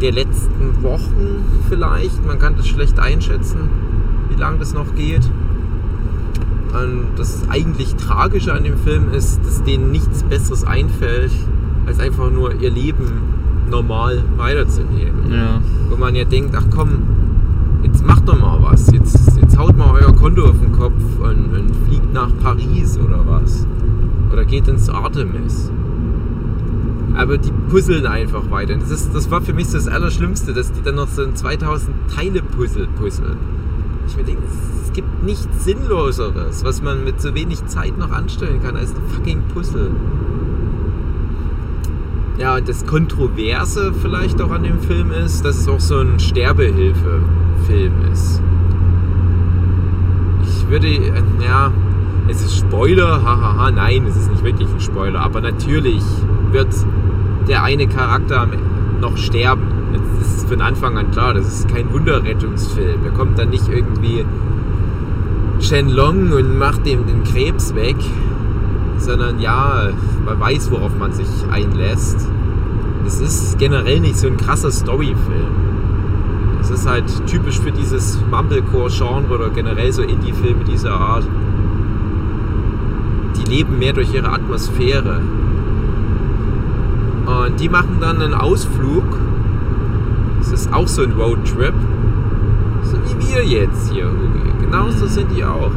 [0.00, 2.26] der letzten Wochen vielleicht.
[2.26, 3.68] Man kann das schlecht einschätzen,
[4.30, 5.28] wie lange das noch geht.
[6.72, 11.32] Und das eigentlich Tragische an dem Film ist, dass denen nichts Besseres einfällt,
[11.86, 13.10] als einfach nur ihr Leben
[13.68, 15.30] normal weiterzuleben.
[15.30, 15.60] Ja.
[15.88, 17.02] Wo man ja denkt, ach komm,
[17.82, 18.90] jetzt macht doch mal was.
[18.92, 23.24] Jetzt, jetzt haut mal euer Konto auf den Kopf und, und fliegt nach Paris oder
[23.26, 23.66] was.
[24.32, 25.70] Oder geht ins Artemis.
[27.14, 28.76] Aber die puzzeln einfach weiter.
[28.76, 31.94] Das, ist, das war für mich das Allerschlimmste, dass die dann noch so ein 2000
[32.14, 33.36] Teile Puzzle puzzeln.
[34.06, 34.42] Ich mir denke,
[34.82, 39.02] es gibt nichts Sinnloseres, was man mit so wenig Zeit noch anstellen kann, als ein
[39.14, 39.90] fucking Puzzle.
[42.38, 46.18] Ja, und das Kontroverse vielleicht auch an dem Film ist, dass es auch so ein
[46.18, 48.40] Sterbehilfe-Film ist.
[50.42, 51.70] Ich würde, äh, ja,
[52.30, 56.02] es ist Spoiler, hahaha, nein, es ist nicht wirklich ein Spoiler, aber natürlich
[56.52, 56.72] wird
[57.48, 58.46] der eine Charakter
[59.00, 59.66] noch sterben.
[59.92, 63.02] Das ist von Anfang an klar, das ist kein Wunderrettungsfilm.
[63.02, 64.24] Da kommt dann nicht irgendwie
[65.58, 67.96] Shenlong und macht dem den Krebs weg,
[68.98, 69.88] sondern ja,
[70.24, 72.28] man weiß, worauf man sich einlässt.
[73.06, 75.70] Es ist generell nicht so ein krasser Storyfilm.
[76.58, 81.24] Das ist halt typisch für dieses Mumblecore-Genre oder generell so Indie-Filme dieser Art.
[83.50, 85.20] Leben mehr durch ihre Atmosphäre.
[87.26, 89.04] Und die machen dann einen Ausflug.
[90.38, 91.74] Das ist auch so ein Roadtrip.
[92.84, 94.10] So wie wir jetzt hier.
[94.60, 95.72] Genauso sind die auch.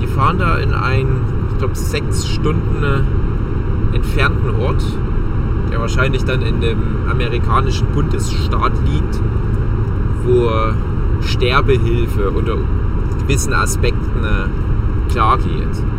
[0.00, 2.82] Die fahren da in einen, ich glaube, sechs Stunden
[3.92, 4.82] entfernten Ort,
[5.70, 6.78] der wahrscheinlich dann in dem
[7.10, 9.20] amerikanischen Bundesstaat liegt,
[10.24, 10.50] wo
[11.20, 12.56] Sterbehilfe unter
[13.20, 14.24] gewissen Aspekten
[15.10, 15.91] klar geht.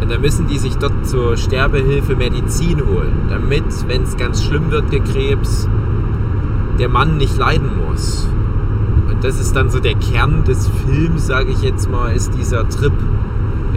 [0.00, 4.70] Und dann müssen die sich dort zur Sterbehilfe Medizin holen, damit, wenn es ganz schlimm
[4.70, 5.68] wird, der Krebs,
[6.78, 8.26] der Mann nicht leiden muss.
[9.08, 12.68] Und das ist dann so der Kern des Films, sage ich jetzt mal, ist dieser
[12.68, 12.92] Trip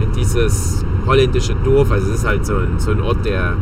[0.00, 1.90] in dieses holländische Dorf.
[1.90, 3.54] Also es ist halt so ein, so ein Ort, der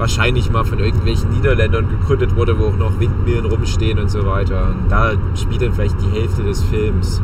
[0.00, 4.70] wahrscheinlich mal von irgendwelchen Niederländern gegründet wurde, wo auch noch Windmühlen rumstehen und so weiter.
[4.70, 7.22] Und da spielt dann vielleicht die Hälfte des Films.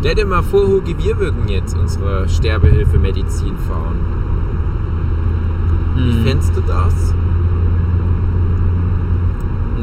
[0.00, 3.98] Stell dir mal vor, Hugi, wir würden jetzt unsere Sterbehilfe-Medizin fahren.
[5.94, 7.14] Wie Hm, fändest du das?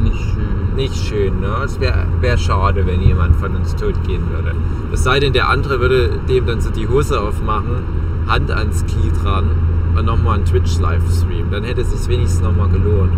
[0.02, 0.74] nicht schön.
[0.76, 1.48] Nicht schön, ne?
[1.64, 4.54] Es wäre wär schade, wenn jemand von uns tot gehen würde.
[4.92, 7.82] Es sei denn, der andere würde dem dann so die Hose aufmachen,
[8.28, 9.50] Hand ans Knie dran
[9.96, 11.50] und nochmal einen Twitch-Livestream.
[11.50, 13.12] Dann hätte es sich wenigstens nochmal gelohnt.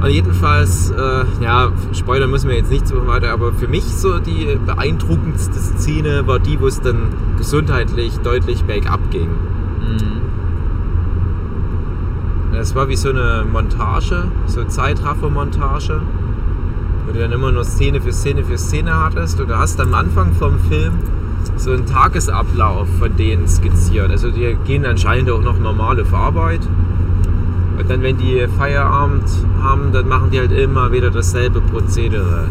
[0.00, 4.18] Und jedenfalls, äh, ja, Spoiler müssen wir jetzt nicht so weiter, aber für mich so
[4.18, 9.28] die beeindruckendste Szene war die, wo es dann gesundheitlich deutlich bergab ging.
[9.80, 10.20] Hm.
[12.58, 16.00] Es war wie so eine Montage, so Zeitraffer-Montage,
[17.06, 19.38] wo du dann immer nur Szene für Szene für Szene hattest.
[19.40, 20.94] Und du hast am Anfang vom Film
[21.56, 24.10] so einen Tagesablauf von denen skizziert.
[24.10, 26.60] Also die gehen anscheinend auch noch normal auf Arbeit.
[27.80, 29.24] Und dann, wenn die Feierabend
[29.62, 32.44] haben, dann machen die halt immer wieder dasselbe Prozedere.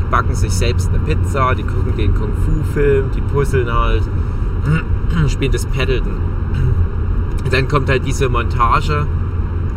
[0.00, 4.02] Die backen sich selbst eine Pizza, die gucken den Kung-Fu-Film, die puzzeln halt,
[5.28, 6.16] spielen das Paddleton.
[7.44, 9.06] Und dann kommt halt diese Montage,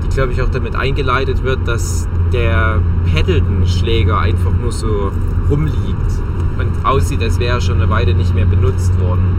[0.05, 2.79] die glaube ich auch damit eingeleitet wird, dass der
[3.13, 5.11] Paddleton-Schläger einfach nur so
[5.49, 6.11] rumliegt
[6.57, 9.37] und aussieht, als wäre er schon eine Weile nicht mehr benutzt worden.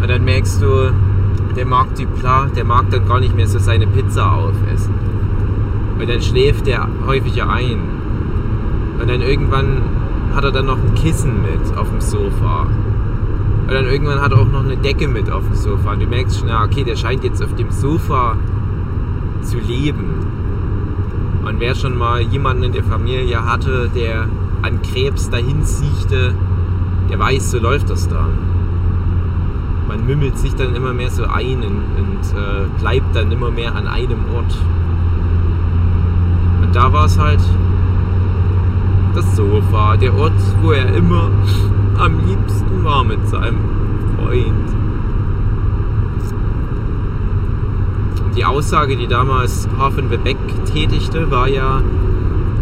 [0.00, 0.92] Und dann merkst du,
[1.56, 4.94] der mag Duplat, der mag dann gar nicht mehr so seine Pizza aufessen.
[5.98, 7.80] Und dann schläft er häufiger ein.
[9.00, 9.82] Und dann irgendwann
[10.34, 12.62] hat er dann noch ein Kissen mit auf dem Sofa.
[12.62, 15.92] Und dann irgendwann hat er auch noch eine Decke mit auf dem Sofa.
[15.92, 18.36] Und du merkst schon, ja, okay, der scheint jetzt auf dem Sofa
[19.42, 20.26] zu leben.
[21.44, 24.28] Und wer schon mal jemanden in der Familie hatte, der
[24.62, 26.34] an Krebs dahin siechte,
[27.10, 28.28] der weiß, so läuft das da.
[29.88, 33.74] Man mümmelt sich dann immer mehr so ein und, und äh, bleibt dann immer mehr
[33.74, 34.54] an einem Ort.
[36.62, 37.40] Und da war es halt
[39.14, 41.30] das Sofa, der Ort, wo er immer
[41.96, 43.60] am liebsten war mit seinem
[44.14, 44.68] Freund.
[48.26, 50.36] Und die Aussage, die damals Hafenbeck
[50.70, 51.80] tätigte, war ja,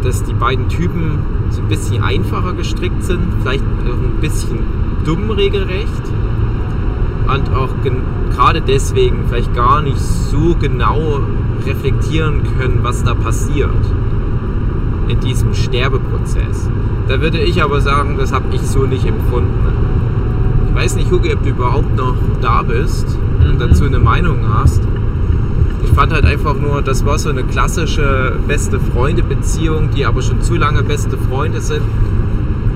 [0.05, 1.19] dass die beiden Typen
[1.51, 4.61] so ein bisschen einfacher gestrickt sind, vielleicht auch ein bisschen
[5.05, 6.03] dumm regelrecht
[7.29, 7.71] und auch
[8.35, 11.21] gerade deswegen vielleicht gar nicht so genau
[11.67, 13.71] reflektieren können, was da passiert
[15.09, 16.69] in diesem Sterbeprozess.
[17.09, 19.53] Da würde ich aber sagen, das habe ich so nicht empfunden.
[20.69, 23.59] Ich weiß nicht, Hugo, ob du überhaupt noch da bist und Mhm.
[23.59, 24.83] dazu eine Meinung hast.
[25.85, 30.43] Ich fand halt einfach nur, das war so eine klassische beste Freunde-Beziehung, die aber schon
[30.43, 31.83] zu lange beste Freunde sind,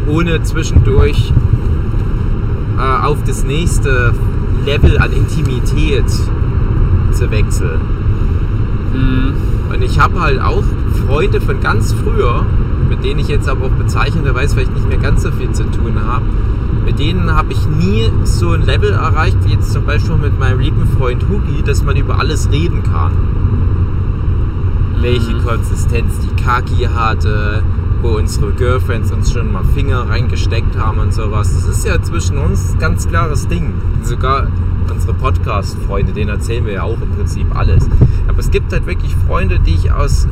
[0.06, 1.32] ohne zwischendurch
[2.78, 4.14] äh, auf das nächste
[4.64, 7.80] Level an Intimität zu wechseln.
[8.92, 9.32] Hm.
[9.72, 10.64] Und ich habe halt auch
[11.06, 12.44] Freunde von ganz früher,
[12.88, 15.94] mit denen ich jetzt aber auch bezeichnenderweise vielleicht nicht mehr ganz so viel zu tun
[16.04, 16.24] habe.
[16.84, 20.60] Mit denen habe ich nie so ein Level erreicht, wie jetzt zum Beispiel mit meinem
[20.60, 23.12] lieben Freund Hugi, dass man über alles reden kann.
[25.00, 25.44] Welche Mhm.
[25.44, 27.62] Konsistenz die Kaki hatte,
[28.02, 31.52] wo unsere Girlfriends uns schon mal Finger reingesteckt haben und sowas.
[31.54, 33.74] Das ist ja zwischen uns ein ganz klares Ding.
[34.02, 34.46] Sogar
[34.90, 37.88] unsere Podcast-Freunde, denen erzählen wir ja auch im Prinzip alles.
[38.26, 40.26] Aber es gibt halt wirklich Freunde, die ich aus,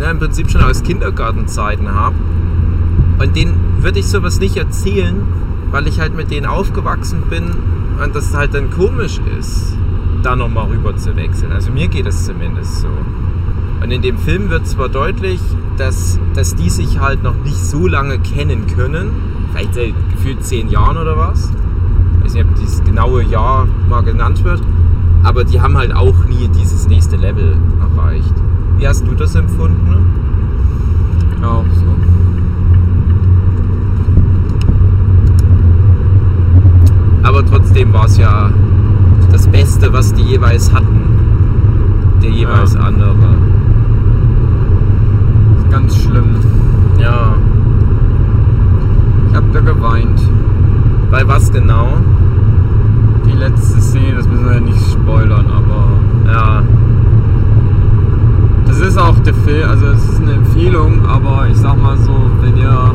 [0.00, 2.14] ja, im Prinzip schon aus Kindergartenzeiten habe.
[3.18, 5.22] Und denen würde ich sowas nicht erzählen,
[5.70, 7.44] weil ich halt mit denen aufgewachsen bin
[8.02, 9.76] und das halt dann komisch ist,
[10.22, 11.52] da nochmal rüber zu wechseln.
[11.52, 12.88] Also mir geht es zumindest so.
[13.82, 15.40] Und in dem Film wird zwar deutlich,
[15.76, 19.10] dass, dass die sich halt noch nicht so lange kennen können,
[19.52, 21.52] vielleicht seit gefühlt zehn Jahren oder was.
[22.18, 24.62] Ich weiß nicht, ob dieses genaue Jahr mal genannt wird,
[25.22, 28.32] aber die haben halt auch nie dieses nächste Level erreicht.
[28.78, 30.06] Wie hast du das empfunden?
[31.42, 31.96] Auch so.
[37.22, 38.50] Aber trotzdem war es ja
[39.30, 41.02] das Beste, was die jeweils hatten.
[42.22, 42.80] Der jeweils Ja.
[42.80, 43.14] andere.
[45.70, 46.36] Ganz schlimm.
[46.98, 47.34] Ja.
[49.30, 50.20] Ich hab da geweint.
[51.10, 51.88] Bei was genau?
[53.26, 56.62] Die letzte Szene, das müssen wir ja nicht spoilern, aber Ja.
[58.66, 62.14] das ist auch der Film, also es ist eine Empfehlung, aber ich sag mal so,
[62.40, 62.92] wenn ihr,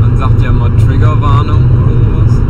[0.00, 1.92] man sagt ja mal Triggerwarnung oder
[2.28, 2.40] sowas.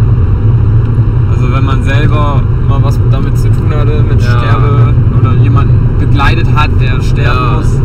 [1.32, 4.38] Also wenn man selber mal was damit zu tun hatte, mit Ja.
[4.38, 7.56] Sterbe oder jemanden begleitet hat, der sterben Ja.
[7.58, 7.80] muss,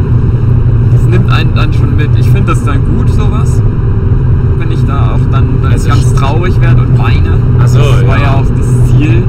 [1.08, 2.10] nimmt einen dann schon mit.
[2.18, 3.62] Ich finde das dann gut, sowas.
[4.58, 7.38] Wenn ich da auch dann, dann Also ganz traurig werde und weine.
[7.62, 8.24] Ach so, das war ja.
[8.24, 9.24] ja auch das Ziel.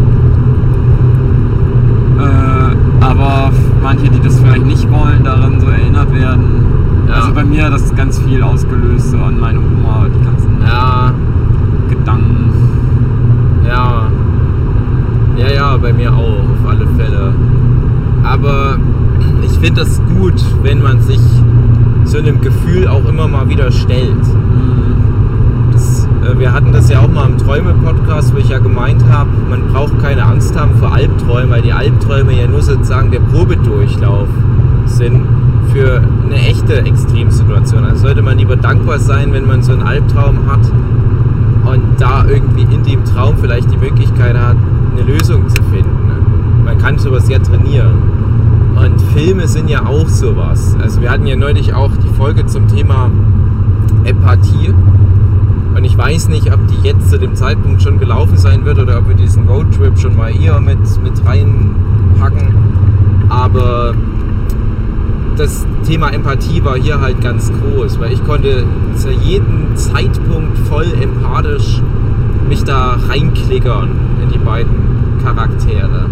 [2.18, 3.50] Äh, aber
[3.82, 6.64] manche, die das vielleicht nicht wollen, daran so erinnert werden.
[7.08, 7.14] Ja.
[7.14, 11.12] Also bei mir hat das ganz viel ausgelöst, so an meine Oma, die ganzen Ja,
[11.88, 12.52] Gedanken.
[13.66, 14.06] ja.
[15.36, 17.34] Ja, ja, bei mir auch, auf alle Fälle.
[18.24, 18.78] Aber
[19.42, 21.20] ich finde das gut, wenn man sich
[22.16, 24.24] so einem Gefühl auch immer mal wieder stellt.
[25.70, 29.28] Das, äh, wir hatten das ja auch mal im Träume-Podcast, wo ich ja gemeint habe,
[29.50, 34.28] man braucht keine Angst haben vor Albträumen, weil die Albträume ja nur sozusagen der Probedurchlauf
[34.86, 35.26] sind
[35.74, 37.84] für eine echte Extremsituation.
[37.84, 40.72] Also sollte man lieber dankbar sein, wenn man so einen Albtraum hat
[41.70, 44.56] und da irgendwie in dem Traum vielleicht die Möglichkeit hat,
[44.92, 46.64] eine Lösung zu finden.
[46.64, 48.25] Man kann sowas ja trainieren.
[48.76, 50.76] Und Filme sind ja auch sowas.
[50.82, 53.10] Also wir hatten ja neulich auch die Folge zum Thema
[54.04, 54.74] Empathie.
[55.74, 58.98] Und ich weiß nicht, ob die jetzt zu dem Zeitpunkt schon gelaufen sein wird oder
[58.98, 62.54] ob wir diesen Roadtrip schon mal eher mit, mit reinpacken.
[63.30, 63.94] Aber
[65.36, 68.64] das Thema Empathie war hier halt ganz groß, weil ich konnte
[68.94, 71.80] zu jedem Zeitpunkt voll empathisch
[72.48, 73.88] mich da reinklickern
[74.22, 74.76] in die beiden
[75.22, 76.06] Charaktere.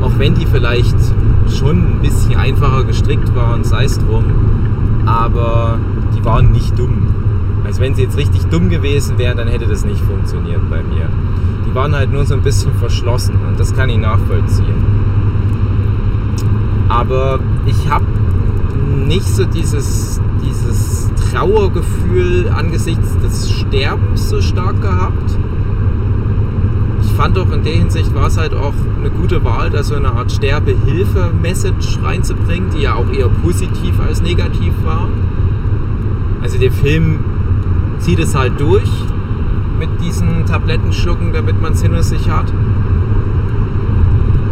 [0.00, 0.96] Auch wenn die vielleicht
[1.50, 4.24] schon ein bisschen einfacher gestrickt waren, sei es drum,
[5.06, 5.78] aber
[6.16, 7.06] die waren nicht dumm.
[7.64, 11.08] Also wenn sie jetzt richtig dumm gewesen wären, dann hätte das nicht funktioniert bei mir.
[11.66, 14.86] Die waren halt nur so ein bisschen verschlossen und das kann ich nachvollziehen.
[16.88, 18.06] Aber ich habe
[19.06, 25.37] nicht so dieses, dieses Trauergefühl angesichts des Sterbens so stark gehabt.
[27.18, 30.12] Fand auch in der Hinsicht war es halt auch eine gute Wahl, da so eine
[30.12, 35.08] Art Sterbehilfe-Message reinzubringen, die ja auch eher positiv als negativ war.
[36.40, 37.18] Also der Film
[37.98, 38.88] zieht es halt durch
[39.80, 42.52] mit diesen Tablettenschlucken, damit man es hinter sich hat.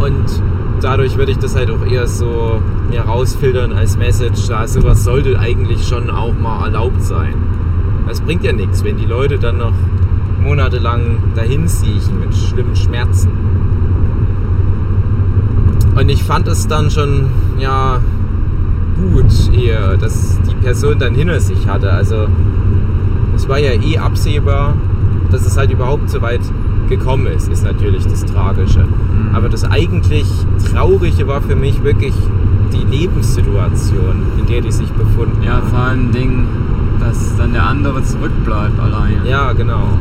[0.00, 0.42] Und
[0.80, 2.60] dadurch würde ich das halt auch eher so
[2.90, 4.48] mir rausfiltern als Message.
[4.48, 7.34] Da sowas sollte eigentlich schon auch mal erlaubt sein.
[8.10, 9.72] Es bringt ja nichts, wenn die Leute dann noch
[10.46, 13.30] monatelang dahin siechen mit schlimmen Schmerzen.
[15.96, 17.26] Und ich fand es dann schon,
[17.58, 18.00] ja,
[18.96, 21.90] gut eher, dass die Person dann hinter sich hatte.
[21.90, 22.28] Also
[23.34, 24.74] es war ja eh absehbar,
[25.30, 26.42] dass es halt überhaupt so weit
[26.88, 28.86] gekommen ist, ist natürlich das Tragische.
[29.32, 30.26] Aber das eigentlich
[30.70, 32.14] Traurige war für mich wirklich
[32.72, 36.46] die Lebenssituation, in der die sich befunden Ja, vor allem Ding,
[37.00, 39.28] dass dann der andere zurückbleibt alleine.
[39.28, 39.98] Ja, genau.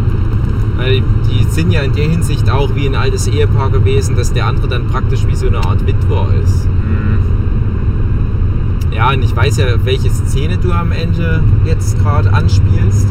[0.78, 4.46] Also die sind ja in der Hinsicht auch wie ein altes Ehepaar gewesen, dass der
[4.46, 6.66] andere dann praktisch wie so eine Art Witwer ist.
[6.66, 7.20] Mhm.
[8.94, 13.08] Ja, und ich weiß ja, welche Szene du am Ende jetzt gerade anspielst.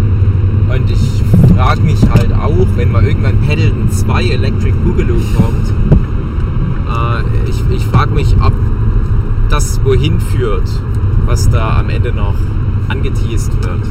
[0.68, 1.22] Und ich
[1.54, 5.68] frage mich halt auch, wenn mal irgendwann Paddleton 2 Electric Boogaloo kommt,
[6.88, 8.54] äh, ich, ich frage mich, ob
[9.50, 10.68] das wohin führt,
[11.26, 12.34] was da am Ende noch
[12.88, 13.82] angeteased wird.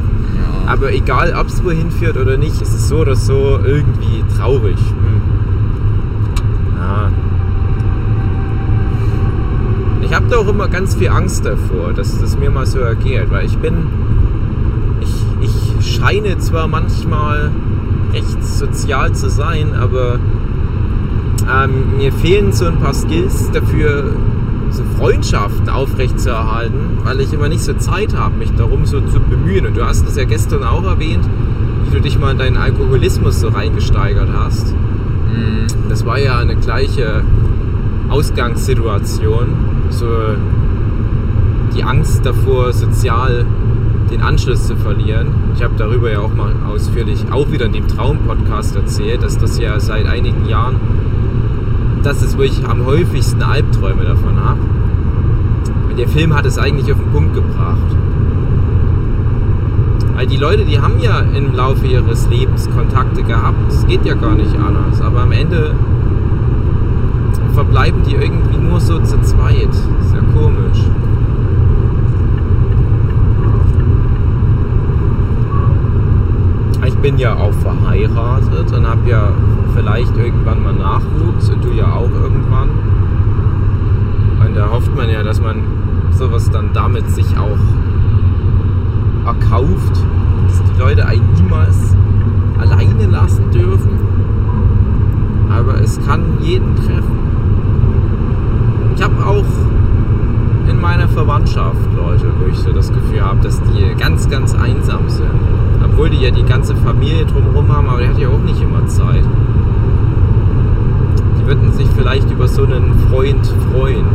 [0.66, 4.78] Aber egal, ob es wohin führt oder nicht, ist es so oder so irgendwie traurig.
[4.78, 5.22] Hm.
[6.78, 7.12] Ja.
[10.02, 13.30] Ich habe da auch immer ganz viel Angst davor, dass das mir mal so ergeht,
[13.30, 13.88] weil ich bin,
[15.02, 17.52] ich, ich scheine zwar manchmal
[18.14, 20.20] recht sozial zu sein, aber
[21.52, 24.14] ähm, mir fehlen so ein paar Skills dafür,
[24.74, 29.66] so Freundschaften aufrechtzuerhalten, weil ich immer nicht so Zeit habe, mich darum so zu bemühen.
[29.66, 31.26] Und du hast es ja gestern auch erwähnt,
[31.86, 34.74] wie du dich mal in deinen Alkoholismus so reingesteigert hast.
[34.74, 35.68] Mhm.
[35.90, 37.24] Das war ja eine gleiche
[38.10, 39.48] Ausgangssituation,
[39.90, 40.08] so
[41.76, 43.46] die Angst davor, sozial
[44.12, 45.28] den Anschluss zu verlieren.
[45.56, 49.58] Ich habe darüber ja auch mal ausführlich, auch wieder in dem Traum-Podcast erzählt, dass das
[49.60, 50.76] ja seit einigen Jahren
[52.04, 54.60] das ist, wo ich am häufigsten Albträume davon habe.
[55.98, 57.78] Der Film hat es eigentlich auf den Punkt gebracht.
[60.16, 63.72] Weil die Leute, die haben ja im Laufe ihres Lebens Kontakte gehabt.
[63.72, 65.02] Es geht ja gar nicht anders.
[65.02, 65.76] Aber am Ende
[67.54, 69.70] verbleiben die irgendwie nur so zu zweit.
[69.70, 70.80] Ist ja komisch.
[76.86, 79.28] Ich bin ja auch verheiratet und habe ja
[79.76, 82.70] vielleicht irgendwann mal Nachwuchs und du ja auch irgendwann.
[84.40, 85.64] Und da hofft man ja, dass man
[86.12, 87.60] sowas dann damit sich auch
[89.26, 90.02] erkauft,
[90.48, 91.94] dass die Leute einen niemals
[92.58, 94.00] alleine lassen dürfen.
[95.50, 97.20] Aber es kann jeden treffen.
[98.96, 103.94] Ich habe auch in meiner Verwandtschaft Leute, wo ich so das Gefühl habe, dass die
[103.96, 105.53] ganz, ganz einsam sind.
[105.94, 108.88] Obwohl die ja die ganze Familie drumherum haben, aber die hat ja auch nicht immer
[108.88, 109.24] Zeit.
[111.40, 114.06] Die würden sich vielleicht über so einen Freund freuen,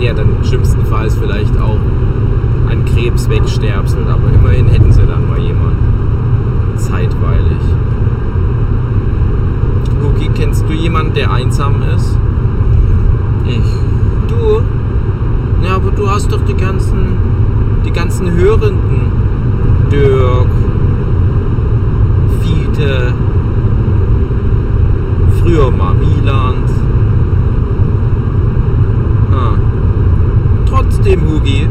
[0.00, 1.78] der dann schlimmstenfalls vielleicht auch
[2.68, 6.74] an Krebs wegsterbselt, aber immerhin hätten sie dann mal jemanden.
[6.78, 7.62] Zeitweilig.
[10.02, 12.18] Huki, kennst du jemanden, der einsam ist?
[13.46, 13.72] Ich.
[14.26, 14.62] Du?
[15.64, 17.16] Ja, aber du hast doch die ganzen,
[17.84, 19.25] die ganzen Hörenden.
[19.90, 20.46] Dirk,
[22.40, 23.14] Fiete,
[25.40, 26.68] früher mal Wieland.
[29.32, 29.54] Ah.
[30.68, 31.68] Trotzdem, Hugi,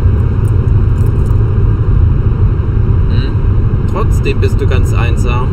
[3.09, 3.32] Hm?
[3.91, 5.47] trotzdem bist du ganz einsam.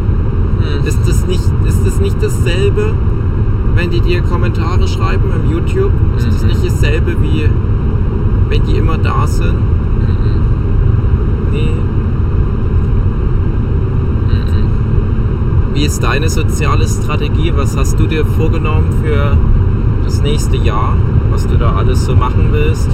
[0.60, 0.86] Hm.
[0.86, 2.94] Ist das nicht, ist das nicht dasselbe,
[3.74, 5.92] wenn die dir Kommentare schreiben im YouTube?
[6.16, 6.48] Ist das Mhm.
[6.48, 7.48] nicht dasselbe wie
[8.48, 9.54] wenn die immer da sind?
[9.54, 10.42] Mhm.
[11.52, 11.70] Nee.
[14.28, 14.66] Mhm.
[15.74, 17.52] Wie ist deine soziale Strategie?
[17.56, 19.36] Was hast du dir vorgenommen für
[20.04, 20.96] das nächste Jahr?
[21.30, 22.90] Was du da alles so machen willst?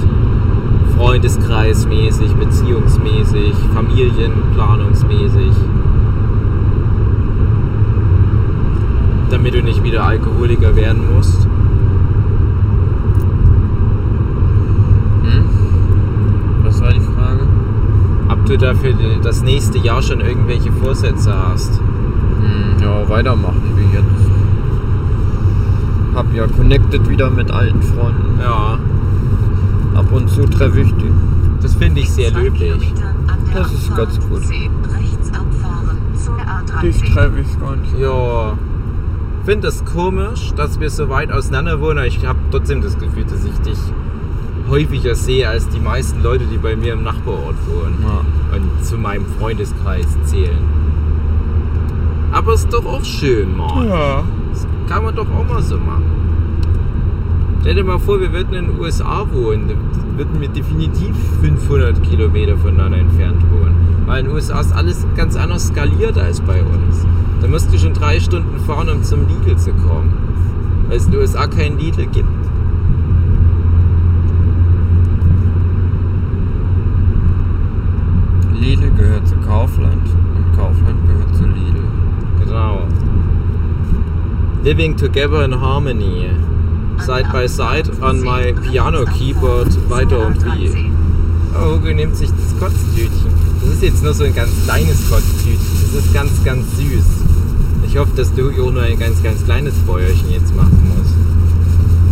[0.95, 5.51] Freundeskreismäßig, beziehungsmäßig, familienplanungsmäßig.
[9.29, 11.43] Damit du nicht wieder Alkoholiker werden musst.
[15.23, 15.43] Hm?
[16.63, 17.41] Was war die Frage?
[18.29, 21.79] Ob du dafür das nächste Jahr schon irgendwelche Vorsätze hast.
[22.39, 24.29] Hm, ja, weitermachen wie jetzt.
[26.15, 28.39] Hab ja connected wieder mit alten Freunden.
[28.41, 28.77] Ja,
[29.95, 31.11] Ab und zu treffe ich die.
[31.61, 32.93] das finde ich sehr löblich.
[33.53, 34.41] Das ist ganz gut.
[34.41, 36.37] Rechts abfahren zur
[36.81, 37.13] Dich A30.
[37.13, 37.97] treffe ich gar nicht.
[37.99, 38.53] Ja,
[39.45, 41.97] finde es komisch, dass wir so weit auseinander wohnen.
[41.99, 43.77] aber Ich habe trotzdem das Gefühl, dass ich dich
[44.69, 48.55] häufiger sehe als die meisten Leute, die bei mir im Nachbarort wohnen Ja.
[48.55, 50.59] und zu meinem Freundeskreis zählen.
[52.31, 53.87] Aber ist doch auch schön, Mann.
[53.87, 54.23] ja.
[54.51, 56.05] Das kann man doch auch mal so machen.
[57.61, 62.01] Stell dir mal vor, wir würden in den USA wohnen, dann würden wir definitiv 500
[62.03, 63.75] Kilometer voneinander entfernt wohnen.
[64.05, 67.05] Weil in den USA ist alles ganz anders skaliert als bei uns.
[67.41, 70.13] Da musst du schon drei Stunden fahren, um zum Lidl zu kommen.
[70.87, 72.27] Weil es in den USA keinen Lidl gibt.
[78.59, 79.35] Lidl gehört zu
[80.59, 81.83] Kaufland gehört zu Lidl.
[82.43, 82.87] Genau.
[84.63, 86.29] Living together in harmony.
[87.05, 90.91] Side by side on my piano keyboard weiter und wie.
[91.55, 93.31] Oh, Hugo nimmt sich das Kotztütchen.
[93.61, 95.59] Das ist jetzt nur so ein ganz kleines Kotztütchen.
[95.93, 97.05] Das ist ganz, ganz süß.
[97.87, 101.15] Ich hoffe, dass du Hugo nur ein ganz, ganz kleines Feuerchen jetzt machen musst.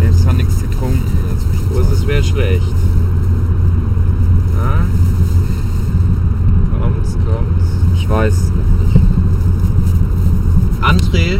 [0.01, 2.73] Jetzt hat nichts getrunken in der Oh, das wäre schlecht.
[4.57, 4.85] Ah?
[6.79, 7.65] Kommt's, kommt's.
[7.93, 8.55] Ich weiß es noch
[8.87, 8.97] nicht.
[10.81, 11.39] André,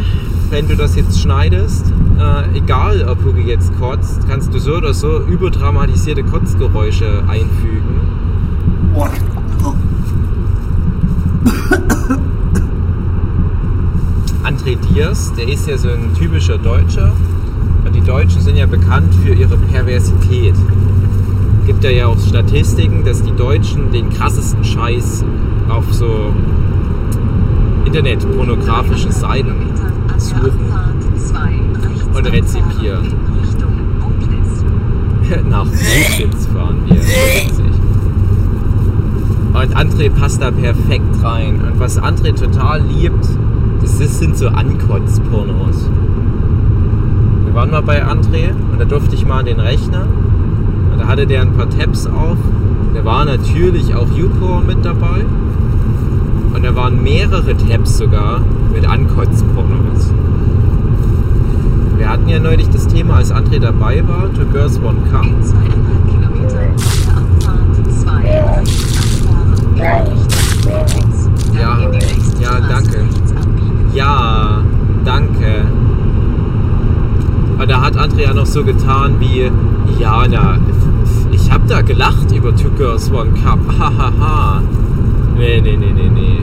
[0.50, 4.94] wenn du das jetzt schneidest, äh, egal ob Hugo jetzt kotzt, kannst du so oder
[4.94, 8.00] so überdramatisierte Kotzgeräusche einfügen.
[14.42, 17.12] André Diers, der ist ja so ein typischer Deutscher.
[17.84, 20.54] Und die Deutschen sind ja bekannt für ihre Perversität.
[21.66, 25.24] Gibt ja ja auch Statistiken, dass die Deutschen den krassesten Scheiß
[25.68, 26.32] auf so
[27.84, 29.77] internetpornografischen Seiten
[30.18, 30.72] suchen
[32.14, 33.14] und rezipieren.
[35.50, 36.96] Nach Buchwitz fahren wir.
[39.60, 41.60] Und André passt da perfekt rein.
[41.60, 43.28] Und was André total liebt,
[43.82, 45.90] das sind so Ankotz-Pornos.
[47.44, 50.06] Wir waren mal bei André und da durfte ich mal an den Rechner.
[50.92, 52.38] Und da hatte der ein paar Tabs auf.
[52.94, 55.24] Da war natürlich auch YouPorn mit dabei.
[56.54, 58.40] Und da waren mehrere Tabs sogar
[58.72, 60.12] mit Ankotz-Pornos.
[61.96, 65.24] Wir hatten ja neulich das Thema, als André dabei war, Two Girls One Cup.
[65.26, 66.74] In zweieinhalb Kilometern
[67.14, 67.78] Abfahrt
[71.54, 71.78] Ja,
[72.40, 73.04] ja, danke.
[73.92, 74.62] Ja,
[75.04, 75.66] danke.
[77.58, 79.50] Und da hat André ja noch so getan wie,
[79.98, 80.58] ja, na,
[81.32, 83.58] ich hab da gelacht über Two Girls One Cup.
[83.78, 84.62] Hahaha.
[85.38, 86.42] Nee, nee, nee, nee, nee.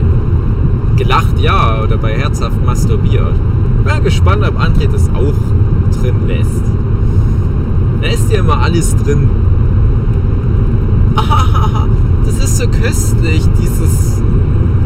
[0.96, 3.34] Gelacht ja, oder bei herzhaft masturbiert.
[3.84, 6.62] Bin gespannt, ob André das auch drin lässt.
[8.00, 9.28] Da ist ja immer alles drin.
[11.14, 11.88] Ahahaha,
[12.24, 14.22] das ist so köstlich, dieses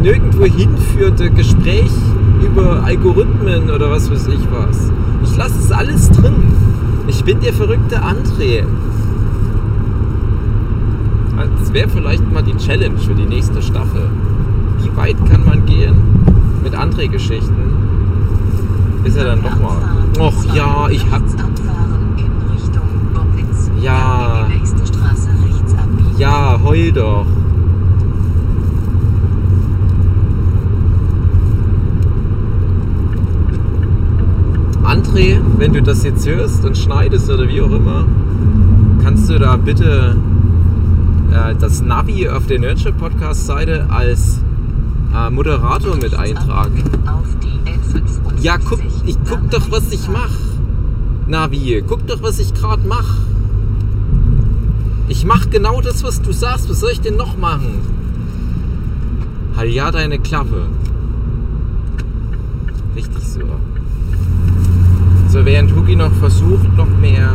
[0.02, 1.90] nirgendwo hinführende Gespräch
[2.44, 4.90] über Algorithmen oder was weiß ich was.
[5.24, 6.34] Ich lasse es alles drin.
[7.06, 8.64] Ich bin der verrückte André.
[11.60, 14.08] Das wäre vielleicht mal die Challenge für die nächste Staffel.
[14.78, 15.94] Wie weit kann man gehen
[16.64, 17.54] mit André-Geschichten?
[19.04, 19.76] Ist er dann doch mal.
[20.18, 21.22] Och ja, ich hab.
[23.80, 24.46] Ja.
[26.18, 27.26] Ja, heul doch.
[34.82, 38.06] André, wenn du das jetzt hörst und schneidest oder wie auch immer,
[39.02, 40.16] kannst du da bitte
[41.32, 44.40] äh, das Navi auf der Nurture Podcast Seite als
[45.14, 46.84] äh, Moderator mit eintragen?
[47.06, 50.30] Auf die N55, Ja, guck, ich guck doch, was ich mach.
[51.26, 53.16] Navi, guck doch, was ich gerade mach.
[55.08, 56.68] Ich mach genau das, was du sagst.
[56.70, 57.80] Was soll ich denn noch machen?
[59.56, 60.66] Halt ja deine Klappe.
[62.94, 63.40] Richtig so.
[65.28, 67.34] So, während Hugi noch versucht, noch mehr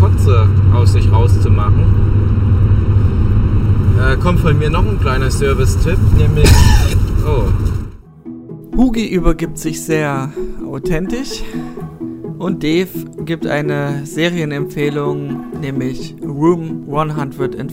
[0.00, 1.84] Kotze aus sich rauszumachen,
[3.98, 6.48] äh, kommt von mir noch ein kleiner Service-Tipp, nämlich.
[7.26, 7.44] Oh,
[8.76, 10.32] Hugi übergibt sich sehr
[10.68, 11.42] authentisch
[12.38, 12.88] und Dave
[13.24, 17.68] gibt eine Serienempfehlung, nämlich Room 104.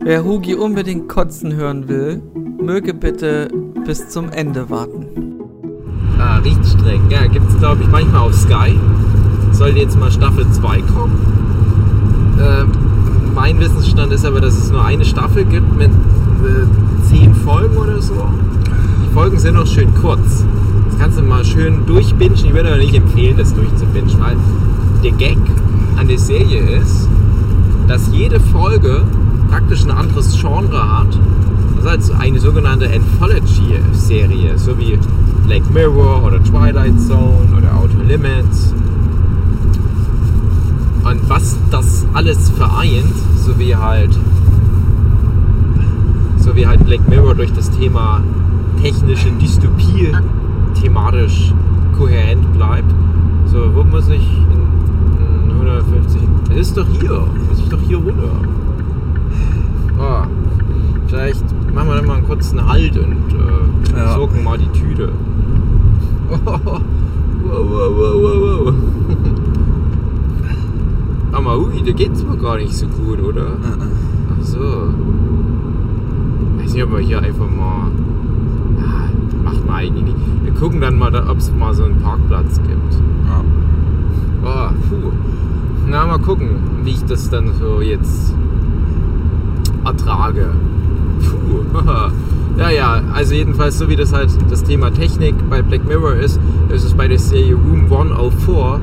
[0.00, 2.20] Wer Hugi unbedingt kotzen hören will,
[2.60, 3.48] möge bitte
[3.86, 5.06] bis zum Ende warten.
[6.18, 7.02] Ah, riecht streng.
[7.10, 8.76] Ja, gibt es glaube ich manchmal auf Sky.
[9.52, 12.36] Soll jetzt mal Staffel 2 kommen.
[12.40, 12.87] Äh,
[13.38, 18.02] mein Wissensstand ist aber, dass es nur eine Staffel gibt mit äh, 10 Folgen oder
[18.02, 18.28] so.
[19.04, 20.44] Die Folgen sind auch schön kurz.
[20.86, 22.34] Das kannst du mal schön durchbingen.
[22.34, 24.36] Ich würde aber nicht empfehlen, das durchzubingen, weil
[25.04, 25.38] der Gag
[25.96, 27.08] an der Serie ist,
[27.86, 29.02] dass jede Folge
[29.48, 31.16] praktisch ein anderes Genre hat.
[31.76, 34.98] Das ist also eine sogenannte Anthology-Serie, so wie
[35.46, 38.74] Black Mirror oder Twilight Zone oder Outer Limits.
[41.08, 44.14] Und was das alles vereint, so wie halt
[46.36, 48.20] so wie halt Black Mirror durch das Thema
[48.82, 50.12] technische Dystopie
[50.78, 51.54] thematisch
[51.96, 52.92] kohärent bleibt.
[53.46, 56.20] So, wo muss ich in, in 150?
[56.50, 57.26] Es ist doch hier.
[57.48, 58.30] Muss ich doch hier runter.
[59.98, 60.26] Ah,
[61.06, 61.44] vielleicht
[61.74, 64.14] machen wir dann mal einen kurzen Halt und äh, Ja.
[64.14, 65.10] sorgen mal die Tüte.
[66.28, 66.60] wow,
[67.44, 68.74] wow, wow, wow, wow.
[71.32, 73.56] Aber Ui, da geht's mir gar nicht so gut, oder?
[73.62, 74.58] Ach so.
[76.58, 77.90] Weiß nicht, ob wir hier einfach mal.
[78.80, 79.10] Ja,
[79.44, 80.16] macht man eigentlich nicht.
[80.44, 83.02] Wir gucken dann mal, ob es mal so einen Parkplatz gibt.
[84.44, 85.12] Oh, puh.
[85.86, 86.48] Na, mal gucken,
[86.84, 88.34] wie ich das dann so jetzt
[89.84, 90.50] ertrage.
[91.20, 91.78] Puh.
[92.58, 96.40] ja, ja, also jedenfalls, so wie das halt das Thema Technik bei Black Mirror ist,
[96.70, 98.80] ist es bei der Serie Room 104,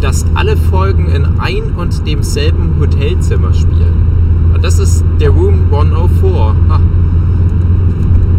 [0.00, 4.52] dass alle Folgen in ein und demselben Hotelzimmer spielen.
[4.54, 6.30] Und das ist der Room 104.
[6.68, 6.80] Ha.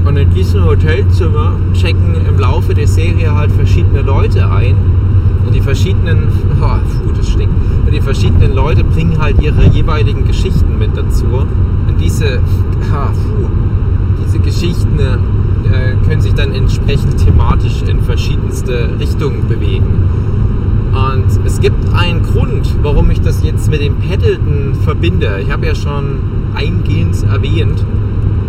[0.06, 4.76] Und in diesem Hotelzimmer checken im Laufe der Serie halt verschiedene Leute ein.
[5.46, 6.28] Und die verschiedenen,
[6.62, 7.54] oh, puh, das stinkt.
[7.86, 11.26] Und die verschiedenen Leute bringen halt ihre jeweiligen Geschichten mit dazu.
[11.26, 12.40] Und diese,
[12.94, 13.50] ah, puh,
[14.26, 20.04] diese Geschichten äh, können sich dann entsprechend thematisch in verschiedenste Richtungen bewegen.
[20.94, 25.40] Und es gibt einen Grund, warum ich das jetzt mit dem Paddleton verbinde.
[25.42, 26.20] Ich habe ja schon
[26.56, 27.86] eingehend erwähnt,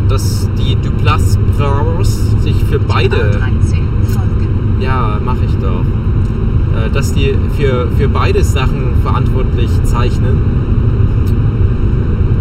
[0.09, 4.81] dass die Duplass Brothers sich für beide A13 folgen.
[4.81, 5.85] ja, mache ich doch.
[6.75, 10.39] Äh, Dass die für, für beide Sachen verantwortlich zeichnen.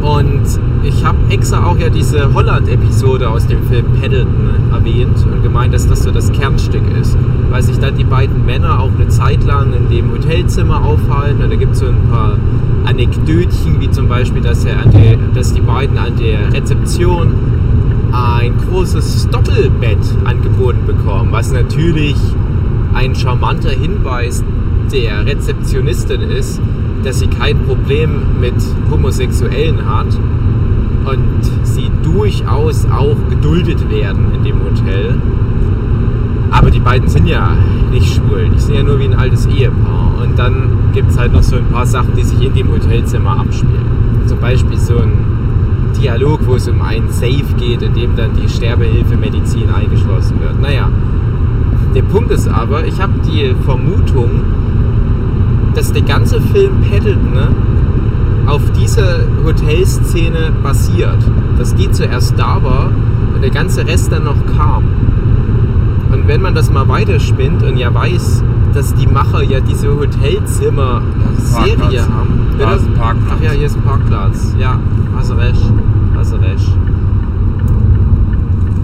[0.02, 0.44] Und
[0.84, 5.88] ich habe extra auch ja diese Holland-Episode aus dem Film Paddleton erwähnt und gemeint, dass
[5.88, 7.18] das so das Kernstück ist.
[7.50, 11.44] Weil sich dann die beiden Männer auch eine Zeit lang in dem Hotelzimmer aufhalten.
[11.44, 12.38] Und da gibt es so ein paar
[12.86, 17.34] Anekdötchen, wie zum Beispiel, dass, er an der, dass die beiden an der Rezeption
[18.12, 22.16] ein großes Doppelbett angeboten bekommen, was natürlich
[22.94, 24.44] ein charmanter Hinweis
[24.92, 26.62] der Rezeptionistin ist,
[27.04, 28.56] dass sie kein Problem mit
[28.90, 30.08] Homosexuellen hat
[31.06, 35.16] und sie durchaus auch geduldet werden in dem Hotel.
[36.58, 37.56] Aber die beiden sind ja
[37.92, 40.16] nicht schwul, die sind ja nur wie ein altes Ehepaar.
[40.24, 43.40] Und dann gibt es halt noch so ein paar Sachen, die sich in dem Hotelzimmer
[43.40, 44.26] abspielen.
[44.26, 45.12] Zum Beispiel so ein
[46.02, 50.60] Dialog, wo es um einen Safe geht, in dem dann die Sterbehilfemedizin eingeschlossen wird.
[50.60, 50.90] Naja,
[51.94, 54.42] der Punkt ist aber, ich habe die Vermutung,
[55.76, 57.50] dass der ganze Film Paddleton ne,
[58.48, 61.20] auf dieser Hotelszene basiert.
[61.60, 62.90] Dass die zuerst da war
[63.36, 64.84] und der ganze Rest dann noch kam.
[66.28, 72.48] Wenn man das mal weiterspinnt und ja weiß, dass die Macher ja diese Hotelzimmer-Serie haben.
[72.60, 73.38] Da ist ein Parkplatz.
[73.38, 74.54] Ach ja, hier ist ein Parkplatz.
[74.60, 74.78] Ja,
[75.16, 75.64] hast recht.
[76.16, 76.78] Hast recht.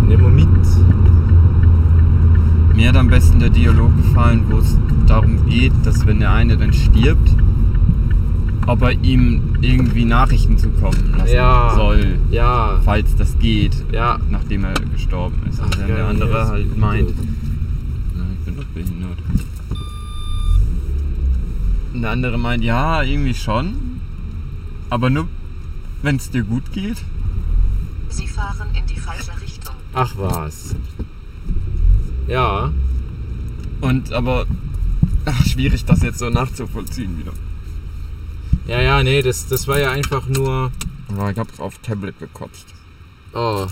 [0.07, 0.47] Nehmen wir mit.
[2.75, 6.55] Mir hat am besten der Dialog gefallen, wo es darum geht, dass wenn der eine
[6.55, 7.35] dann stirbt,
[8.65, 11.73] ob er ihm irgendwie Nachrichten zukommen lassen Ja.
[11.75, 12.79] soll, Ja.
[12.83, 14.19] falls das geht, Ja.
[14.29, 15.59] nachdem er gestorben ist.
[15.61, 17.13] Ach, Und der andere ist halt meint,
[18.15, 19.17] na, ich bin doch behindert.
[21.93, 23.99] Und der andere meint, ja, irgendwie schon,
[24.89, 25.27] aber nur,
[26.01, 26.97] wenn es dir gut geht.
[28.09, 29.75] Sie fahren in die falsche Richtung.
[29.93, 30.75] Ach was.
[32.27, 32.71] Ja.
[33.81, 34.45] Und aber
[35.25, 37.31] ach, schwierig, das jetzt so nachzuvollziehen wieder.
[38.65, 40.71] Ja, ja, nee, das, das war ja einfach nur.
[41.09, 42.65] Aber ich hab's auf Tablet gekotzt.
[43.33, 43.67] Oh.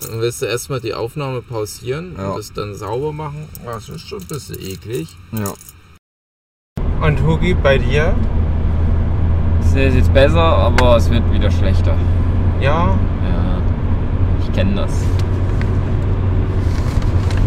[0.00, 2.30] Dann willst du erstmal die Aufnahme pausieren Ja.
[2.30, 3.48] und das dann sauber machen.
[3.64, 5.16] Das ist schon ein bisschen eklig.
[5.32, 5.54] Ja.
[7.00, 8.14] Und Hugi, bei dir?
[9.60, 11.96] Es ist jetzt besser, aber es wird wieder schlechter.
[12.60, 12.88] Ja.
[13.24, 13.62] Ja.
[14.42, 14.92] Ich kenne das.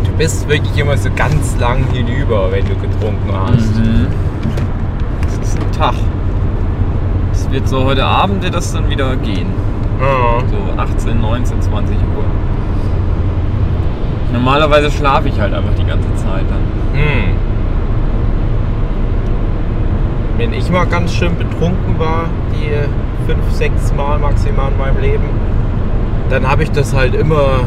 [0.06, 3.76] Du bist wirklich immer so ganz lang hinüber, wenn du getrunken hast.
[3.76, 4.08] Mhm.
[5.54, 5.94] Ein Tag.
[7.32, 9.48] Es wird so heute Abend wird das dann wieder gehen.
[10.02, 10.40] Ja.
[10.50, 12.24] So 18, 19, 20 Uhr.
[14.34, 17.00] Normalerweise schlafe ich halt einfach die ganze Zeit dann.
[17.00, 17.36] Hm.
[20.38, 22.72] Wenn ich mal ganz schön betrunken war, die
[23.26, 25.30] fünf, sechs Mal maximal in meinem Leben,
[26.30, 27.62] dann habe ich das halt immer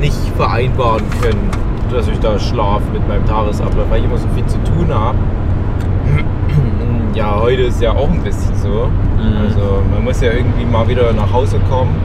[0.00, 1.50] nicht vereinbaren können,
[1.90, 5.18] dass ich da schlafe mit meinem Tagesablauf, weil ich immer so viel zu tun habe.
[7.16, 8.68] Ja, heute ist ja auch ein bisschen so.
[8.68, 9.38] Mhm.
[9.48, 11.96] Also man muss ja irgendwie mal wieder nach Hause kommen.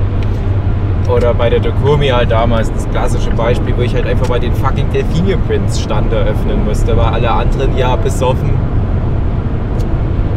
[1.14, 4.54] Oder bei der Dokomi halt damals das klassische Beispiel, wo ich halt einfach mal den
[4.54, 8.52] fucking Delphinium Prince Stand eröffnen musste, weil alle anderen ja besoffen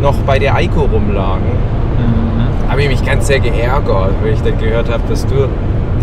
[0.03, 1.53] noch bei der Eiko rumlagen.
[1.53, 2.69] Mhm.
[2.69, 5.49] Habe ich mich ganz sehr geärgert, weil ich dann gehört habe, dass du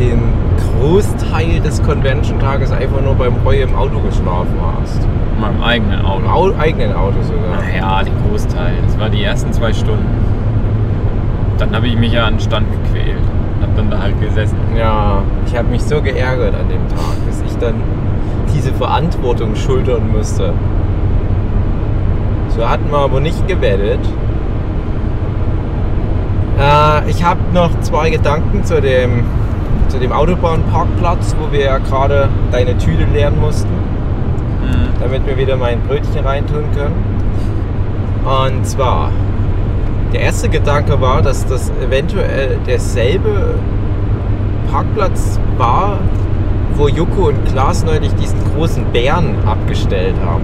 [0.01, 0.19] den
[0.57, 4.99] Großteil des Convention-Tages einfach nur beim Roy im Auto geschlafen hast.
[5.35, 6.19] In meinem eigenen Auto.
[6.19, 7.61] Im Au eigenen Auto sogar.
[7.61, 8.73] Naja, den Großteil.
[8.85, 10.05] Das war die ersten zwei Stunden.
[11.57, 13.21] Dann habe ich mich ja an den Stand gequält.
[13.61, 14.57] Hab dann da halt gesessen.
[14.75, 17.75] Ja, ich habe mich so geärgert an dem Tag, dass ich dann
[18.53, 20.53] diese Verantwortung schultern musste.
[22.49, 23.99] So hatten wir aber nicht gewettet.
[26.59, 29.23] Äh, ich habe noch zwei Gedanken zu dem,
[29.89, 34.99] zu dem Autobahnparkplatz, wo wir ja gerade deine Tüte leeren mussten, Mhm.
[35.01, 36.95] damit wir wieder mein Brötchen reintun können.
[38.23, 39.09] Und zwar,
[40.13, 43.55] der erste Gedanke war, dass das eventuell derselbe
[44.71, 45.97] Parkplatz war,
[46.75, 50.43] wo Joko und Klaas neulich diesen großen Bären abgestellt haben.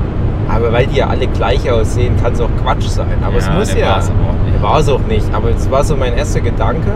[0.49, 3.17] Aber weil die ja alle gleich aussehen, kann es auch Quatsch sein.
[3.25, 3.89] Aber es Ja, muss der ja.
[3.95, 4.11] war's.
[4.53, 5.25] Der war es auch nicht.
[5.34, 6.91] Aber es war so mein erster Gedanke.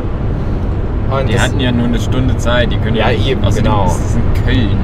[1.12, 2.72] Und Die das- hatten ja nur eine Stunde Zeit.
[2.72, 3.86] Die können Ja, nicht- eben, genau.
[3.86, 4.78] ist es in Köln.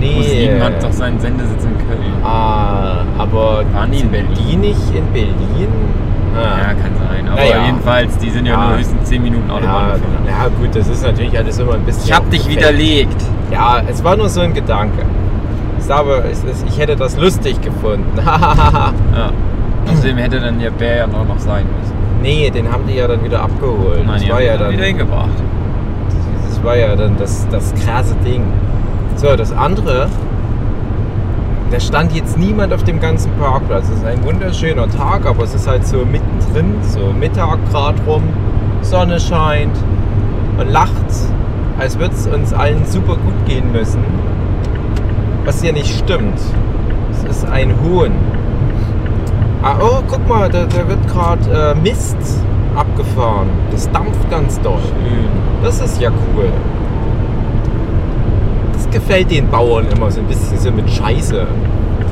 [0.00, 0.14] nee.
[0.14, 2.12] ProSieben hat doch seinen Sendesitz in Köln.
[2.24, 4.28] Ah, aber Waren die in Berlin?
[4.50, 5.68] Die nicht in Berlin?
[6.34, 6.58] Ah.
[6.58, 7.28] Ja, kann sein.
[7.28, 7.66] Aber Naja.
[7.66, 8.68] jedenfalls, die sind ja, Ja.
[8.68, 10.26] nur höchstens 10 Minuten Autobahn Ja, gefahren.
[10.26, 12.04] ja, gut, das ist natürlich alles immer ein bisschen.
[12.06, 13.22] Ich hab dich widerlegt.
[13.50, 15.04] Ja, es war nur so ein Gedanke.
[15.78, 16.22] Ich glaube,
[16.68, 18.06] ich hätte das lustig gefunden.
[18.24, 18.92] Ja.
[19.90, 21.96] Außerdem hätte dann der Bär ja noch sein müssen.
[22.22, 24.04] Nee, den haben die ja dann wieder abgeholt.
[24.04, 25.28] Nein, das die war ja dann, wieder hingebracht.
[26.48, 28.44] das war ja dann das, das krasse Ding.
[29.16, 30.08] So, das andere,
[31.70, 33.84] da stand jetzt niemand auf dem ganzen Parkplatz.
[33.88, 38.22] Es ist ein wunderschöner Tag, aber es ist halt so mittendrin, so Mittag grad rum,
[38.80, 39.76] Sonne scheint
[40.58, 40.92] und lacht,
[41.78, 44.02] als würde es uns allen super gut gehen müssen.
[45.44, 46.38] Was ja nicht stimmt.
[47.10, 48.12] Es ist ein Hohn.
[49.62, 52.16] Ah, oh, guck mal, da, da wird gerade äh, Mist
[52.76, 53.48] abgefahren.
[53.72, 54.78] Das dampft ganz doll.
[54.80, 55.28] Schön.
[55.64, 56.48] Das ist ja cool.
[58.72, 61.46] Das gefällt den Bauern immer so ein bisschen so mit Scheiße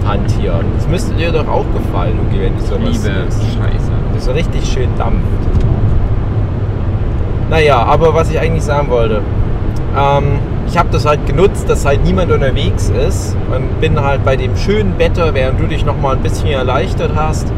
[0.04, 0.66] hantieren.
[0.76, 3.54] Das müsste dir doch auch gefallen, Luki, wenn du sowas Liebe siehst.
[3.54, 3.92] Scheiße.
[4.14, 5.24] Das so richtig schön dampft.
[7.48, 9.22] Naja, aber was ich eigentlich sagen wollte.
[9.96, 10.38] Ähm,
[10.68, 14.56] ich habe das halt genutzt, dass halt niemand unterwegs ist und bin halt bei dem
[14.56, 17.52] schönen Wetter, während du dich noch mal ein bisschen erleichtert hast,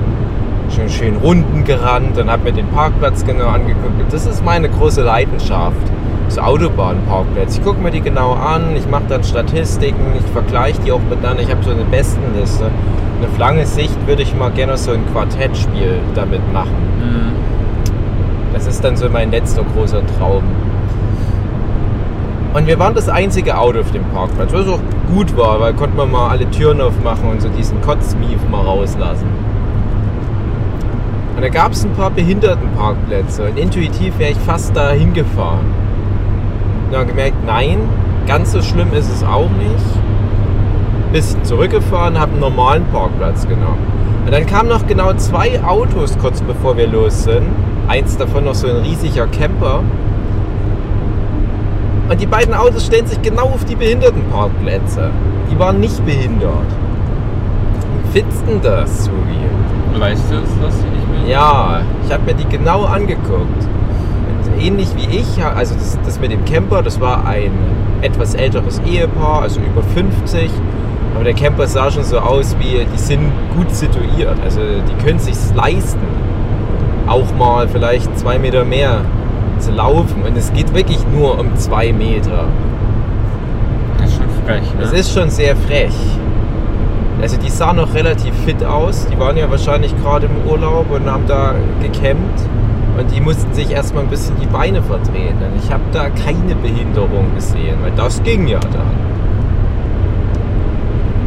[0.70, 4.00] schön schön Runden gerannt und habe mir den Parkplatz genau angeguckt.
[4.00, 5.76] Und das ist meine große Leidenschaft.
[6.28, 7.58] So Autobahnparkplätze.
[7.58, 11.42] Ich gucke mir die genau an, ich mache dann Statistiken, ich vergleiche die auch miteinander.
[11.42, 12.64] Ich habe so eine Bestenliste.
[12.64, 16.76] Und auf lange Sicht würde ich mal gerne so ein Quartettspiel damit machen.
[17.00, 17.32] Mhm.
[18.52, 20.42] Das ist dann so mein letzter großer Traum.
[22.54, 24.80] Und wir waren das einzige Auto auf dem Parkplatz, was auch
[25.14, 29.26] gut war, weil konnte man mal alle Türen aufmachen und so diesen Kotzmief mal rauslassen.
[31.36, 35.66] Und da gab es ein paar Behindertenparkplätze und intuitiv wäre ich fast da hingefahren.
[36.86, 37.78] Und dann gemerkt, nein,
[38.26, 41.12] ganz so schlimm ist es auch nicht.
[41.12, 43.86] Bisschen zurückgefahren, habe einen normalen Parkplatz genommen.
[44.24, 47.46] Und dann kamen noch genau zwei Autos kurz bevor wir los sind.
[47.88, 49.82] Eins davon noch so ein riesiger Camper.
[52.08, 55.10] Und die beiden Autos stellen sich genau auf die Behindertenparkplätze.
[55.50, 56.52] Die waren nicht behindert.
[58.12, 60.00] Wie findest du denn das, Sugi?
[60.00, 61.30] Weißt du es, dass die nicht mehr?
[61.30, 63.62] Ja, ich habe mir die genau angeguckt.
[64.46, 67.52] Und ähnlich wie ich, also das, das mit dem Camper, das war ein
[68.00, 70.50] etwas älteres Ehepaar, also über 50.
[71.14, 74.36] Aber der Camper sah schon so aus, wie die sind gut situiert.
[74.42, 76.06] Also die können sich leisten,
[77.06, 79.02] auch mal vielleicht zwei Meter mehr
[79.58, 80.22] zu laufen.
[80.22, 82.44] Und es geht wirklich nur um zwei Meter.
[83.98, 84.80] Das ist schon frech, ne?
[84.80, 85.94] Das ist schon sehr frech.
[87.20, 89.06] Also die sahen noch relativ fit aus.
[89.10, 92.40] Die waren ja wahrscheinlich gerade im Urlaub und haben da gecampt.
[92.96, 95.36] Und die mussten sich erstmal ein bisschen die Beine verdrehen.
[95.38, 99.08] Und ich habe da keine Behinderung gesehen, weil das ging ja dann.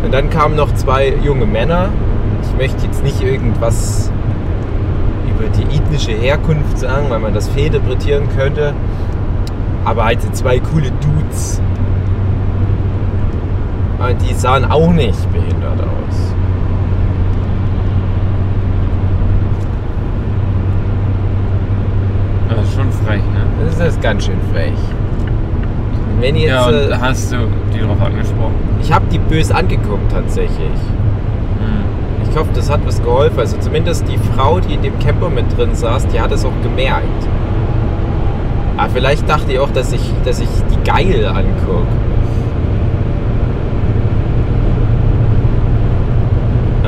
[0.03, 1.89] Und dann kamen noch zwei junge Männer.
[2.43, 4.10] Ich möchte jetzt nicht irgendwas
[5.41, 8.73] über die ethnische Herkunft sagen, weil man das fehlinterpretieren könnte.
[9.83, 11.59] Aber halt so zwei coole Dudes.
[13.97, 16.33] Und die sahen auch nicht behindert aus.
[22.49, 23.45] Das ist schon frech, ne?
[23.77, 24.73] Das ist ganz schön frech.
[26.19, 27.37] Wenn jetzt, Ja, und äh, hast du
[27.73, 28.53] die drauf angesprochen?
[28.81, 30.71] ich habe die böse angeguckt tatsächlich.
[32.31, 33.39] Ich hoffe, das hat was geholfen.
[33.39, 36.61] Also zumindest die Frau, die in dem Camper mit drin saß, die hat es auch
[36.63, 37.05] gemerkt.
[38.77, 41.85] Aber vielleicht dachte ich auch, dass ich, dass ich die geil angucke.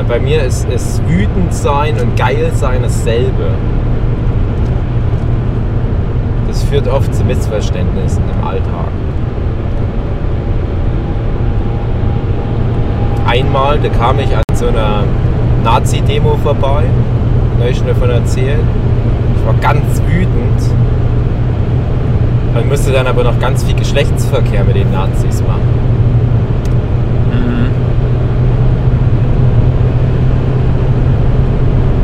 [0.08, 3.54] Bei mir ist, ist wütend sein und geil sein dasselbe.
[6.46, 8.88] Das führt oft zu Missverständnissen im Alltag.
[13.26, 15.04] Einmal, da kam ich an so einer
[15.64, 16.84] Nazi-Demo vorbei.
[17.56, 18.60] Da habe ich schon davon erzählt.
[19.36, 20.60] Ich war ganz wütend.
[22.54, 25.62] Man musste dann aber noch ganz viel Geschlechtsverkehr mit den Nazis machen.
[27.32, 27.70] Mhm.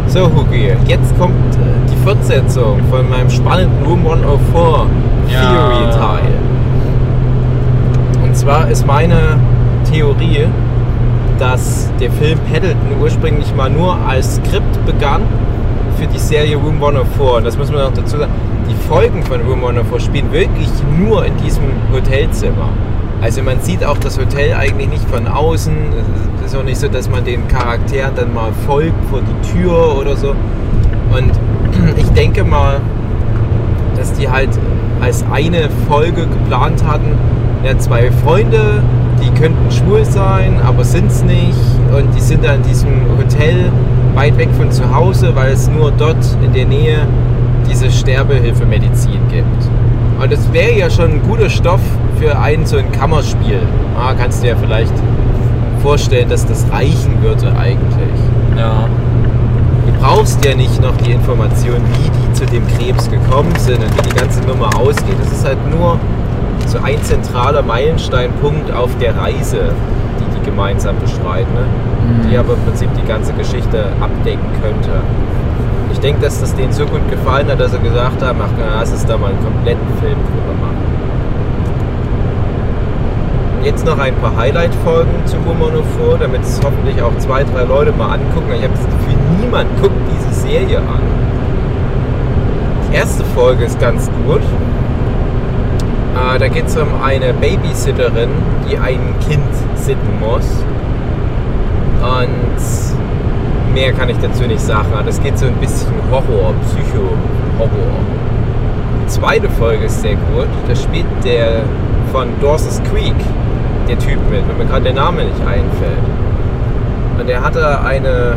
[0.08, 4.86] So, Hugi, jetzt kommt äh, die Fortsetzung von meinem spannenden Room 104
[5.32, 5.40] Ja.
[5.52, 6.32] Theory-Teil.
[8.24, 9.38] Und zwar ist meine
[9.92, 10.46] Theorie,
[11.40, 15.22] dass der Film Paddleton ursprünglich mal nur als Skript begann
[15.98, 17.24] für die Serie Room 104.
[17.36, 18.32] Und das muss man auch dazu sagen.
[18.68, 20.68] Die Folgen von Room 104 spielen wirklich
[20.98, 22.68] nur in diesem Hotelzimmer.
[23.22, 25.72] Also man sieht auch das Hotel eigentlich nicht von außen.
[26.44, 29.96] Es ist auch nicht so, dass man den Charakteren dann mal folgt vor die Tür
[29.98, 30.30] oder so.
[31.10, 31.32] Und
[31.96, 32.80] ich denke mal,
[33.96, 34.50] dass die halt
[35.00, 37.12] als eine Folge geplant hatten,
[37.64, 38.82] ja, zwei Freunde,
[39.40, 41.58] könnten schwul sein, aber sind es nicht.
[41.96, 43.72] Und die sind da in diesem Hotel
[44.14, 46.98] weit weg von zu Hause, weil es nur dort in der Nähe
[47.68, 49.68] diese Sterbehilfemedizin gibt.
[50.22, 51.80] Und das wäre ja schon ein guter Stoff
[52.18, 53.60] für ein so ein Kammerspiel.
[53.98, 54.92] Ah, kannst du dir ja vielleicht
[55.82, 58.20] vorstellen, dass das reichen würde eigentlich.
[58.56, 58.86] Ja.
[59.86, 63.96] Du brauchst ja nicht noch die Information, wie die zu dem Krebs gekommen sind und
[63.96, 65.16] wie die ganze Nummer ausgeht.
[65.18, 65.98] Das ist halt nur
[66.70, 69.72] so ein zentraler Meilensteinpunkt auf der Reise,
[70.20, 72.28] die die gemeinsam bestreiten, ne?
[72.30, 75.02] die aber im Prinzip die ganze Geschichte abdecken könnte.
[75.92, 78.78] Ich denke, dass das denen so gut gefallen hat, dass sie gesagt haben, ach, na,
[78.78, 80.78] lass uns da mal einen kompletten Film drüber machen.
[83.64, 87.92] Jetzt noch ein paar Highlight-Folgen zu Woman vor, damit es hoffentlich auch zwei, drei Leute
[87.92, 88.52] mal angucken.
[88.56, 91.02] Ich habe das Gefühl, niemand guckt diese Serie an.
[92.88, 94.40] Die erste Folge ist ganz gut.
[96.14, 98.30] Äh, da geht es um eine Babysitterin,
[98.68, 99.42] die ein Kind
[99.74, 100.64] sitten muss.
[102.02, 104.88] Und mehr kann ich dazu nicht sagen.
[105.04, 108.00] Das geht so ein bisschen Horror, Psycho-Horror.
[109.02, 110.48] Die zweite Folge ist sehr gut.
[110.68, 111.62] Da spielt der
[112.12, 113.14] von Dawson's Creek,
[113.88, 116.04] der Typ mit, wenn mir gerade der Name nicht einfällt.
[117.18, 118.34] Und der hatte eine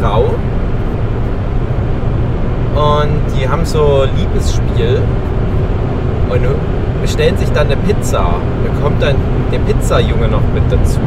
[0.00, 0.30] Frau
[2.74, 5.02] und die haben so Liebesspiel
[6.30, 6.40] und
[7.00, 8.18] bestellen sich dann eine Pizza.
[8.18, 9.16] Da kommt dann
[9.52, 11.00] der Pizzajunge noch mit dazu.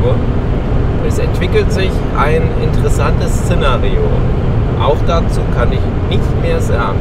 [1.08, 4.02] Es entwickelt sich ein interessantes Szenario.
[4.82, 7.00] Auch dazu kann ich nicht mehr sagen.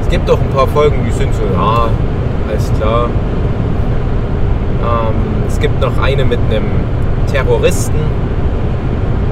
[0.00, 1.88] Es gibt doch ein paar Folgen, die sind so, ja,
[2.48, 3.08] alles klar.
[4.80, 5.14] Ähm,
[5.46, 6.66] es gibt noch eine mit einem
[7.30, 8.00] Terroristen,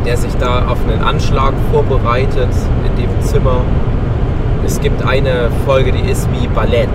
[0.05, 2.51] der sich da auf einen Anschlag vorbereitet
[2.84, 3.61] in dem Zimmer.
[4.64, 6.90] Es gibt eine Folge, die ist wie Ballett.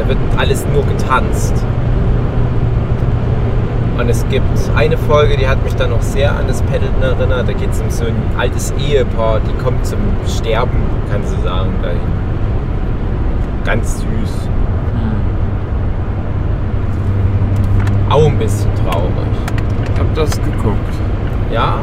[0.00, 1.52] Da wird alles nur getanzt.
[3.98, 7.46] Und es gibt eine Folge, die hat mich dann noch sehr an das Paddeln erinnert.
[7.46, 10.78] Da geht es um so ein altes Ehepaar, die kommt zum Sterben,
[11.12, 12.00] kannst du sagen, dahin.
[13.66, 14.48] Ganz süß.
[18.08, 19.10] Auch ein bisschen traurig.
[19.92, 20.94] Ich hab das geguckt.
[21.52, 21.74] Ja?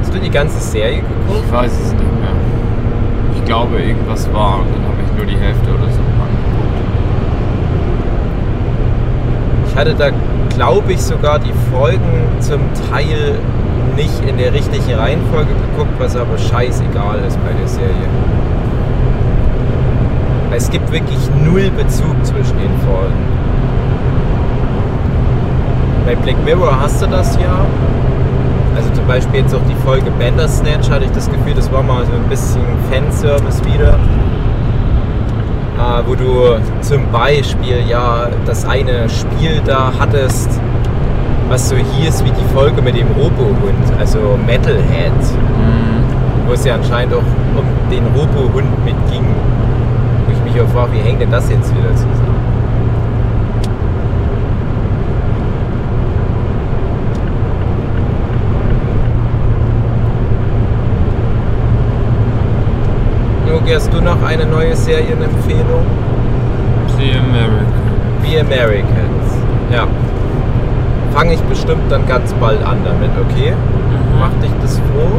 [0.00, 1.44] Hast du die ganze Serie geguckt?
[1.44, 2.32] Ich weiß es nicht mehr.
[3.36, 6.62] Ich glaube, irgendwas war und dann habe ich nur die Hälfte oder so angeguckt.
[9.72, 10.10] Ich hatte da,
[10.54, 12.60] glaube ich, sogar die Folgen zum
[12.90, 13.38] Teil
[13.96, 18.08] nicht in der richtigen Reihenfolge geguckt, was aber scheißegal ist bei der Serie.
[20.54, 23.16] Es gibt wirklich null Bezug zwischen den Folgen.
[26.04, 27.64] Bei Black Mirror hast du das ja.
[28.76, 32.04] Also zum Beispiel jetzt auch die Folge Bandersnatch hatte ich das Gefühl, das war mal
[32.04, 32.60] so ein bisschen
[32.90, 33.98] Fanservice wieder.
[36.06, 40.48] Wo du zum Beispiel ja das eine Spiel da hattest,
[41.48, 45.12] was so hieß wie die Folge mit dem Robohund, also Metalhead,
[46.46, 49.24] wo es ja anscheinend auch um den Robohund mitging.
[50.26, 52.31] Wo ich mich auch frage, wie hängt denn das jetzt wieder zusammen?
[63.52, 65.84] Yogi, hast du noch eine neue Serienempfehlung?
[66.98, 67.66] The American.
[68.24, 69.36] The Americans.
[69.70, 69.86] Ja.
[71.12, 73.52] Fange ich bestimmt dann ganz bald an damit, okay?
[74.18, 75.18] Macht dich das froh?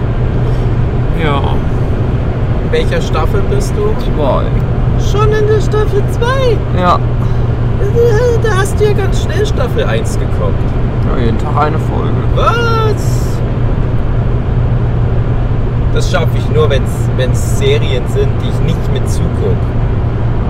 [1.23, 1.39] Ja,
[2.65, 3.93] In welcher Staffel bist du?
[4.03, 4.43] zwei.
[5.11, 6.25] Schon in der Staffel 2.
[6.79, 6.97] Ja.
[8.43, 10.53] Da hast du ja ganz schnell Staffel 1 geguckt.
[11.15, 11.23] ja.
[11.25, 12.13] Jeden Tag eine Folge.
[12.35, 13.37] Was?
[15.93, 17.02] Das schaffe ich nur, wenn es
[17.63, 19.55] Serien sind, die ich nicht mit zugucke.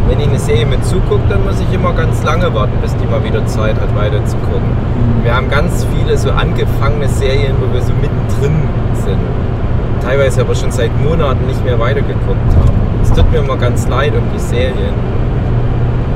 [0.07, 3.05] Wenn ich eine Serie mit zugucke, dann muss ich immer ganz lange warten, bis die
[3.05, 4.72] mal wieder Zeit hat, weiter zu gucken.
[5.24, 8.68] Wir haben ganz viele so angefangene Serien, wo wir so mittendrin
[9.05, 9.20] sind.
[10.03, 12.76] Teilweise aber schon seit Monaten nicht mehr weitergeguckt haben.
[13.01, 14.93] Es tut mir immer ganz leid um die Serien.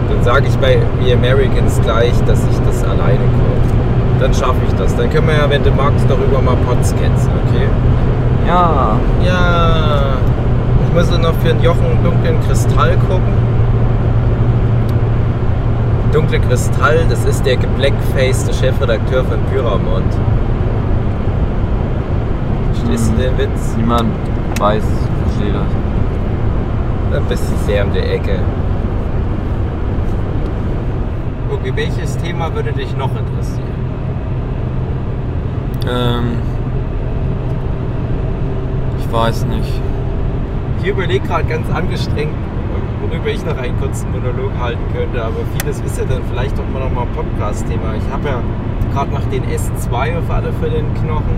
[0.10, 4.20] Dann sage ich bei The Americans gleich, dass ich das alleine gucke.
[4.20, 4.96] Dann schaffe ich das.
[4.96, 7.68] Dann können wir ja, wenn du magst, darüber mal Podsketchen, okay?
[8.48, 8.98] Ja.
[9.26, 10.18] Ja.
[10.88, 13.34] Ich muss dann noch für den Jochen dunklen Kristall gucken.
[16.12, 20.14] Dunkle Kristall, das ist der geblackfaced Chefredakteur von Pyramont.
[22.74, 23.76] Verstehst du den Witz?
[23.78, 24.10] Niemand
[24.60, 25.68] weiß, ich verstehe das.
[27.12, 28.40] Dann bist du sehr um die Ecke.
[31.52, 33.68] Okay, welches Thema würde dich noch interessieren?
[35.90, 36.38] Ähm.
[39.00, 39.82] Ich weiß nicht.
[40.88, 42.34] Ich überlege gerade ganz angestrengt,
[43.02, 46.64] worüber ich noch einen kurzen Monolog halten könnte, aber vieles ist ja dann vielleicht auch
[46.72, 47.96] mal noch mal ein Podcast-Thema.
[47.98, 48.42] Ich habe ja
[48.94, 51.36] gerade nach den S2 auf alle Fälle den Knochen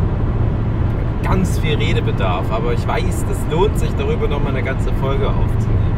[1.24, 5.28] ganz viel Redebedarf, aber ich weiß, das lohnt sich, darüber noch mal eine ganze Folge
[5.28, 5.96] aufzunehmen.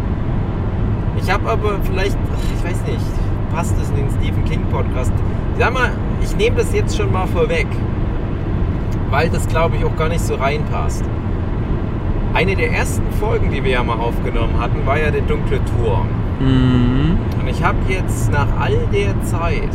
[1.22, 2.18] Ich habe aber vielleicht,
[2.58, 3.06] ich weiß nicht,
[3.54, 5.12] passt es in den Stephen King Podcast?
[5.60, 5.92] Sag mal,
[6.24, 7.68] ich nehme das jetzt schon mal vorweg,
[9.10, 11.04] weil das glaube ich auch gar nicht so reinpasst.
[12.34, 16.08] Eine der ersten Folgen, die wir ja mal aufgenommen hatten, war ja der dunkle Turm.
[16.40, 17.18] Mhm.
[17.40, 19.70] Und ich habe jetzt nach all der Zeit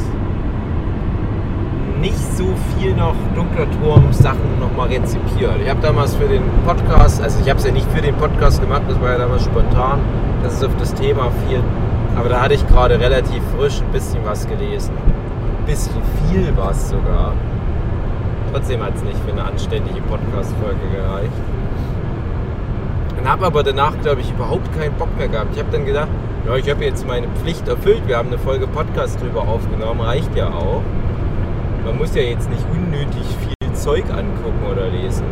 [2.01, 2.47] nicht so
[2.79, 5.57] viel noch dunkler Turm Sachen nochmal rezipiert.
[5.63, 8.61] Ich habe damals für den Podcast, also ich habe es ja nicht für den Podcast
[8.61, 10.01] gemacht, das war ja damals spontan,
[10.43, 11.61] dass es auf das Thema fiel.
[12.17, 14.95] Aber da hatte ich gerade relativ frisch ein bisschen was gelesen.
[14.97, 16.01] Ein bisschen
[16.31, 17.35] viel was sogar.
[18.53, 21.33] Trotzdem hat es nicht für eine anständige Podcast-Folge gereicht.
[23.19, 25.51] Und habe aber danach, glaube ich, überhaupt keinen Bock mehr gehabt.
[25.55, 26.09] Ich habe dann gedacht,
[26.47, 28.03] ja, ich habe jetzt meine Pflicht erfüllt.
[28.07, 30.83] Wir haben eine Folge Podcast drüber aufgenommen, reicht ja auch.
[31.85, 35.25] Man muss ja jetzt nicht unnötig viel Zeug angucken oder lesen.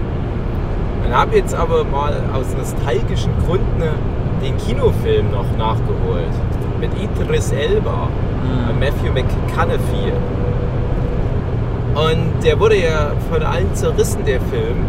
[1.04, 3.82] Und habe jetzt aber mal aus nostalgischen Gründen
[4.42, 6.32] den Kinofilm noch nachgeholt.
[6.80, 8.08] Mit Idris Elba
[8.68, 10.12] und Matthew McConaughey.
[11.94, 14.84] Und der wurde ja von allen zerrissen, der Film.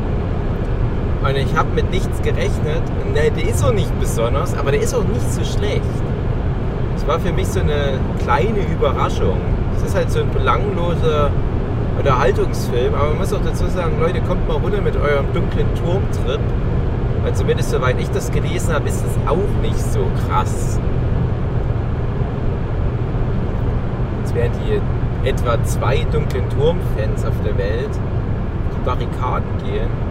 [1.27, 2.83] Und ich habe mit nichts gerechnet.
[3.03, 5.81] Und der, ist auch nicht besonders, aber der ist auch nicht so schlecht.
[6.95, 9.37] Es war für mich so eine kleine Überraschung.
[9.75, 11.31] Es ist halt so ein belangloser
[11.97, 16.39] Unterhaltungsfilm, aber man muss auch dazu sagen, Leute, kommt mal runter mit eurem dunklen Turmtrip.
[17.23, 20.79] Weil zumindest soweit ich das gelesen habe, ist es auch nicht so krass.
[24.21, 27.89] Jetzt werden die etwa zwei dunklen Turmfans auf der Welt
[28.75, 30.04] die Barrikaden gehen.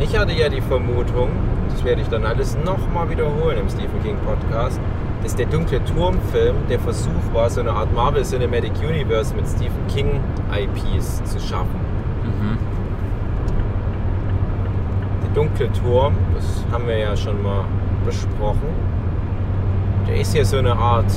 [0.00, 1.28] Ich hatte ja die Vermutung,
[1.68, 4.80] das werde ich dann alles nochmal wiederholen im Stephen King Podcast,
[5.22, 9.86] dass der dunkle Turm-Film der Versuch war, so eine Art Marvel Cinematic Universe mit Stephen
[9.88, 10.20] King
[10.50, 11.78] IPs zu schaffen.
[12.24, 12.58] Mhm.
[15.22, 17.66] Der dunkle Turm, das haben wir ja schon mal
[18.06, 18.68] besprochen,
[20.08, 21.12] der ist ja so eine Art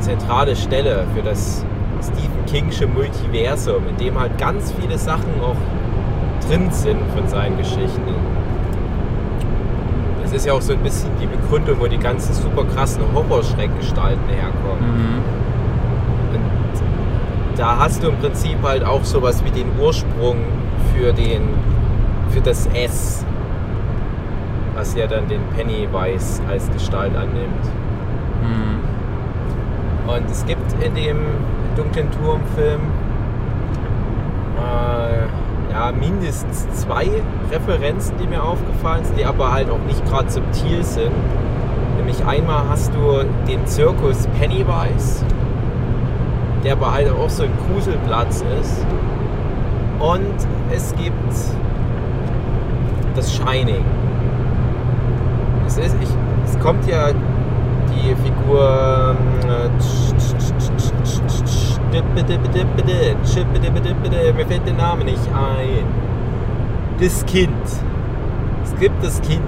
[0.00, 1.64] zentrale Stelle für das
[2.02, 5.56] Stephen Kingsche Multiversum, in dem halt ganz viele Sachen auch
[6.48, 8.14] drin sind von seinen Geschichten.
[10.22, 14.28] Das ist ja auch so ein bisschen die Begründung, wo die ganzen super krassen Horrorschreckgestalten
[14.28, 14.96] herkommen.
[14.96, 15.22] Mhm.
[16.32, 20.38] Und da hast du im Prinzip halt auch sowas wie den Ursprung
[20.94, 21.42] für den
[22.30, 23.24] für das S,
[24.74, 27.64] was ja dann den Pennywise als Gestalt annimmt.
[28.42, 30.08] Mhm.
[30.08, 31.18] Und es gibt in dem
[31.76, 32.80] dunklen Turm-Film
[34.58, 35.43] äh,
[35.74, 37.08] ja, mindestens zwei
[37.50, 41.10] Referenzen, die mir aufgefallen sind, die aber halt auch nicht gerade subtil sind.
[41.96, 45.24] Nämlich einmal hast du den Zirkus Pennywise,
[46.62, 48.86] der aber halt auch so ein Gruselplatz ist.
[49.98, 50.36] Und
[50.70, 51.34] es gibt
[53.16, 53.84] das Shining.
[55.66, 56.08] Es, ist, ich,
[56.44, 57.08] es kommt ja
[57.88, 59.16] die Figur.
[59.48, 60.93] äh,
[61.94, 62.02] Mir
[64.46, 65.84] fällt der Name nicht ein.
[66.98, 67.50] Das Kind.
[68.64, 69.40] Es gibt das Kind.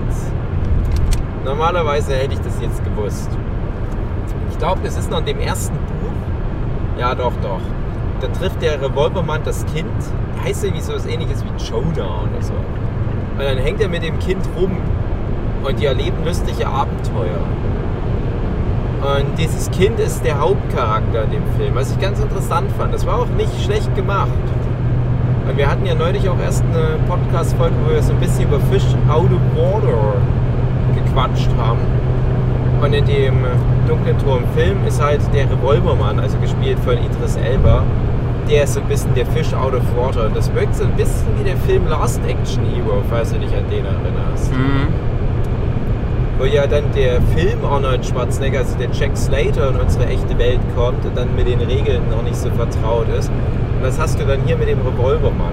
[1.44, 3.30] Normalerweise hätte ich das jetzt gewusst.
[4.51, 6.99] Ich glaube, das ist noch in dem ersten Buch.
[6.99, 7.61] Ja, doch, doch.
[8.20, 9.90] Da trifft der Revolvermann das Kind.
[10.36, 12.53] Der heißt irgendwie so was ähnliches wie Jonah oder so.
[12.53, 14.76] Und dann hängt er mit dem Kind rum
[15.64, 17.40] und die erleben lustige Abenteuer.
[19.07, 22.93] Und dieses Kind ist der Hauptcharakter in dem Film, was ich ganz interessant fand.
[22.93, 24.31] Das war auch nicht schlecht gemacht.
[25.49, 28.59] Und wir hatten ja neulich auch erst eine Podcast-Folge, wo wir so ein bisschen über
[28.73, 30.15] Fish Out of Water
[30.97, 31.79] gequatscht haben.
[32.83, 33.35] Und in dem
[33.87, 37.85] dunklen Turm-Film ist halt der Revolvermann, also gespielt von Idris Elba,
[38.51, 40.27] der ist so ein bisschen der Fish Out of Water.
[40.27, 43.55] Und das wirkt so ein bisschen wie der Film Last Action Hero, falls du dich
[43.55, 45.06] an den erinnerst Mhm.
[46.39, 50.61] Wo ja dann der Film Arnold Schwarzenegger, also der Jack Slater in unsere echte Welt
[50.76, 53.30] kommt und dann mit den Regeln noch nicht so vertraut ist.
[53.30, 55.53] Und das hast du dann hier mit dem Revolvermann.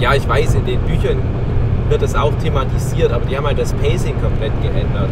[0.00, 1.18] Ja, ich weiß, in den Büchern
[1.88, 5.10] wird das auch thematisiert, aber die haben halt das Pacing komplett geändert.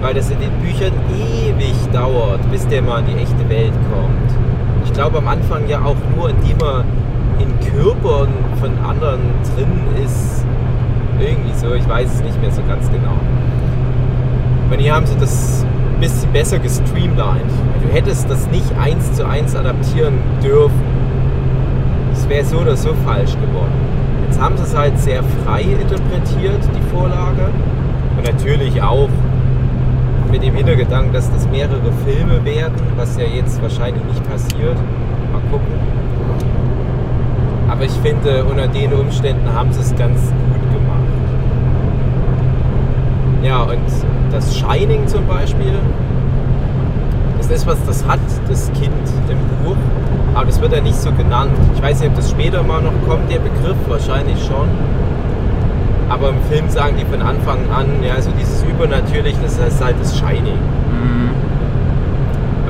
[0.00, 4.30] Weil das in den Büchern ewig dauert, bis der mal in die echte Welt kommt.
[4.84, 6.84] Ich glaube am Anfang ja auch nur, indem er
[7.40, 8.28] in Körpern
[8.60, 9.20] von anderen
[9.54, 10.44] drin ist.
[11.20, 13.18] Irgendwie so, ich weiß es nicht mehr so ganz genau.
[14.70, 15.64] Und hier haben sie das
[15.94, 17.50] ein bisschen besser gestreamlined.
[17.82, 20.82] Du hättest das nicht eins zu eins adaptieren dürfen.
[22.12, 23.72] Das wäre so oder so falsch geworden.
[24.26, 27.48] Jetzt haben sie es halt sehr frei interpretiert, die Vorlage.
[28.16, 29.08] Und natürlich auch
[30.30, 34.76] mit dem Hintergedanken, dass das mehrere Filme werden, was ja jetzt wahrscheinlich nicht passiert.
[35.32, 35.72] Mal gucken.
[37.68, 40.98] Aber ich finde, unter den Umständen haben sie es ganz gut gemacht.
[43.42, 43.78] Ja, und
[44.32, 45.74] das Shining zum Beispiel,
[47.38, 48.92] das ist was, das hat das Kind
[49.28, 49.76] im Buch,
[50.34, 51.52] aber das wird ja nicht so genannt.
[51.74, 54.68] Ich weiß nicht, ob das später mal noch kommt, der Begriff, wahrscheinlich schon.
[56.08, 59.96] Aber im Film sagen die von Anfang an, ja, also dieses Übernatürliche, das heißt halt
[60.00, 60.56] das Shining.
[60.56, 61.30] Mhm.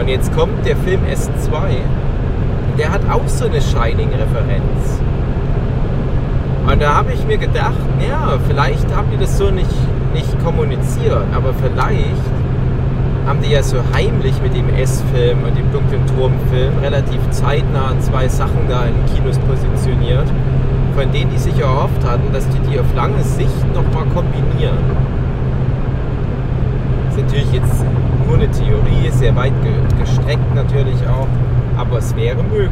[0.01, 1.78] Und jetzt kommt der Film S2,
[2.78, 5.01] der hat auch so eine Shining-Referenz.
[6.70, 7.74] Und da habe ich mir gedacht,
[8.06, 9.70] ja, vielleicht haben die das so nicht,
[10.12, 12.22] nicht kommuniziert, aber vielleicht
[13.26, 18.26] haben die ja so heimlich mit dem S-Film und dem dunklen Turm-Film relativ zeitnah zwei
[18.26, 20.26] Sachen da in Kinos positioniert,
[20.94, 24.78] von denen die sich erhofft hatten, dass die die auf lange Sicht nochmal kombinieren.
[27.06, 27.85] Das ist natürlich jetzt
[28.26, 31.28] nur eine Theorie, sehr weit ge gestreckt natürlich auch,
[31.76, 32.70] aber es wäre möglich.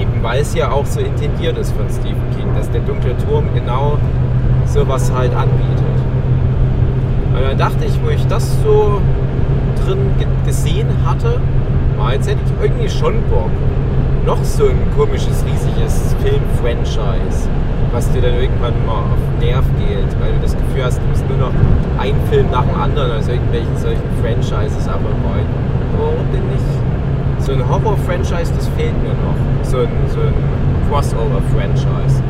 [0.00, 3.44] Eben weil es ja auch so intendiert ist von Stephen King, dass der dunkle Turm
[3.54, 3.98] genau
[4.64, 5.84] sowas halt anbietet.
[7.34, 9.02] Und dann dachte ich, wo ich das so
[9.84, 11.40] drin ge gesehen hatte,
[12.00, 13.50] ah, jetzt hätte ich irgendwie schon Bock.
[14.24, 17.50] Noch so ein komisches, riesiges Film-Franchise,
[17.92, 21.06] was dir dann irgendwann mal auf den Nerv geht, weil du das Gefühl hast, du
[21.06, 21.52] musst nur noch
[21.98, 25.52] einen Film nach dem anderen aus irgendwelchen solchen Franchises abarbeiten.
[25.98, 26.93] Warum denn nicht?
[27.44, 29.36] So ein Horror-Franchise, das fehlt mir noch.
[29.64, 30.32] So ein, so ein
[30.88, 32.22] Crossover-Franchise.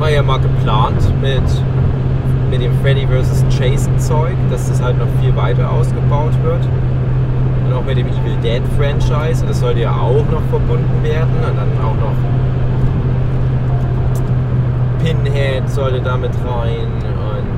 [0.00, 1.44] War ja mal geplant mit,
[2.50, 3.44] mit dem Freddy vs.
[3.56, 6.66] Jason-Zeug, dass das halt noch viel weiter ausgebaut wird.
[7.66, 9.46] Und auch mit dem Evil Dead Franchise.
[9.46, 11.30] Das sollte ja auch noch verbunden werden.
[11.36, 12.16] Und dann auch noch
[15.04, 16.88] Pinhead sollte damit rein.
[17.04, 17.48] Und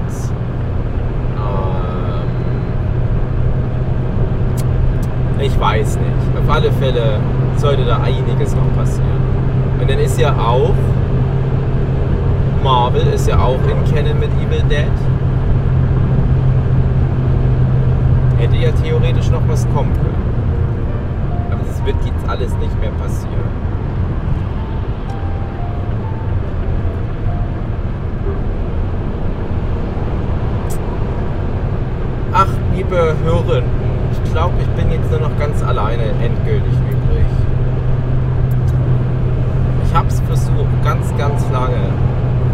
[6.72, 7.20] Fälle
[7.56, 9.08] sollte da einiges noch passieren.
[9.80, 10.74] Und dann ist ja auch
[12.62, 14.86] Marvel ist ja auch in Canon mit Evil Dead.
[18.38, 21.50] Hätte ja theoretisch noch was kommen können.
[21.50, 23.30] Aber das wird jetzt alles nicht mehr passieren.
[32.32, 33.89] Ach, liebe Hörerinnen,
[34.30, 37.26] ich glaube, ich bin jetzt nur noch ganz alleine endgültig übrig.
[39.84, 41.90] Ich habe es versucht, ganz, ganz lange,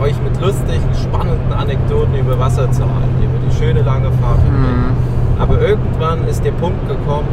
[0.01, 4.39] euch mit lustigen, spannenden Anekdoten über Wasser zu halten, über die schöne lange Fahrt.
[4.39, 5.43] mir.
[5.43, 7.29] Aber irgendwann ist der Punkt gekommen,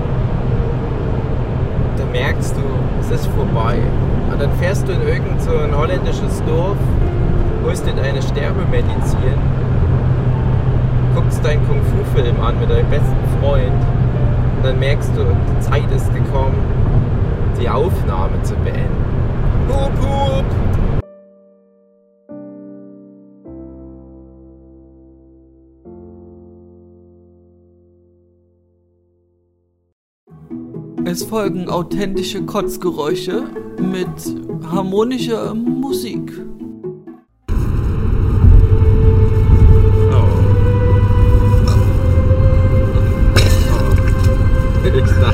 [1.95, 2.63] da merkst du,
[2.99, 3.77] es ist vorbei.
[4.29, 6.75] Und dann fährst du in irgend so ein holländisches Dorf,
[7.63, 9.39] holst dir deine Sterbemedizin,
[11.15, 14.02] guckst deinen Kung-Fu-Film an mit deinem besten Freund
[14.63, 16.55] und dann merkst du, die Zeit ist gekommen,
[17.59, 19.05] die Aufnahme zu beenden.
[19.67, 20.45] Hup, hup.
[31.05, 33.43] Es folgen authentische Kotzgeräusche
[33.77, 34.07] mit
[34.71, 36.31] harmonischer Musik.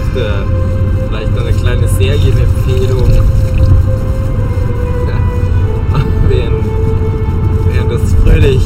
[0.10, 0.46] Ich dachte,
[1.08, 3.12] vielleicht noch eine kleine Serienempfehlung.
[3.14, 3.22] Ja.
[6.28, 6.66] Während,
[7.72, 8.64] während das fröhlich,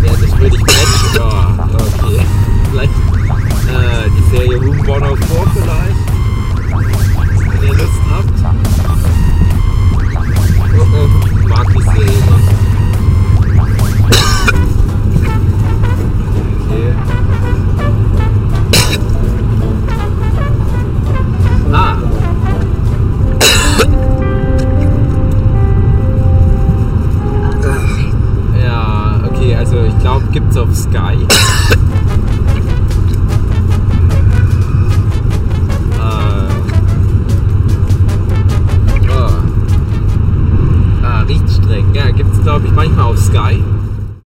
[0.00, 1.68] während das fröhlich Match war.
[2.02, 2.26] Okay.
[2.72, 2.92] Vielleicht
[3.68, 6.00] äh, die Serie Room 104 vielleicht.
[7.52, 8.36] Wenn ihr Lust habt.
[10.76, 11.48] Oh, oh.
[11.48, 12.67] Mag die Serie nicht.
[30.18, 31.16] Glaube, gibt's auf Sky.
[35.98, 36.48] Äh.
[39.10, 39.30] Oh.
[41.02, 41.92] Ah, riecht streng.
[41.94, 43.62] Ja, gibt's glaube ich manchmal auf Sky.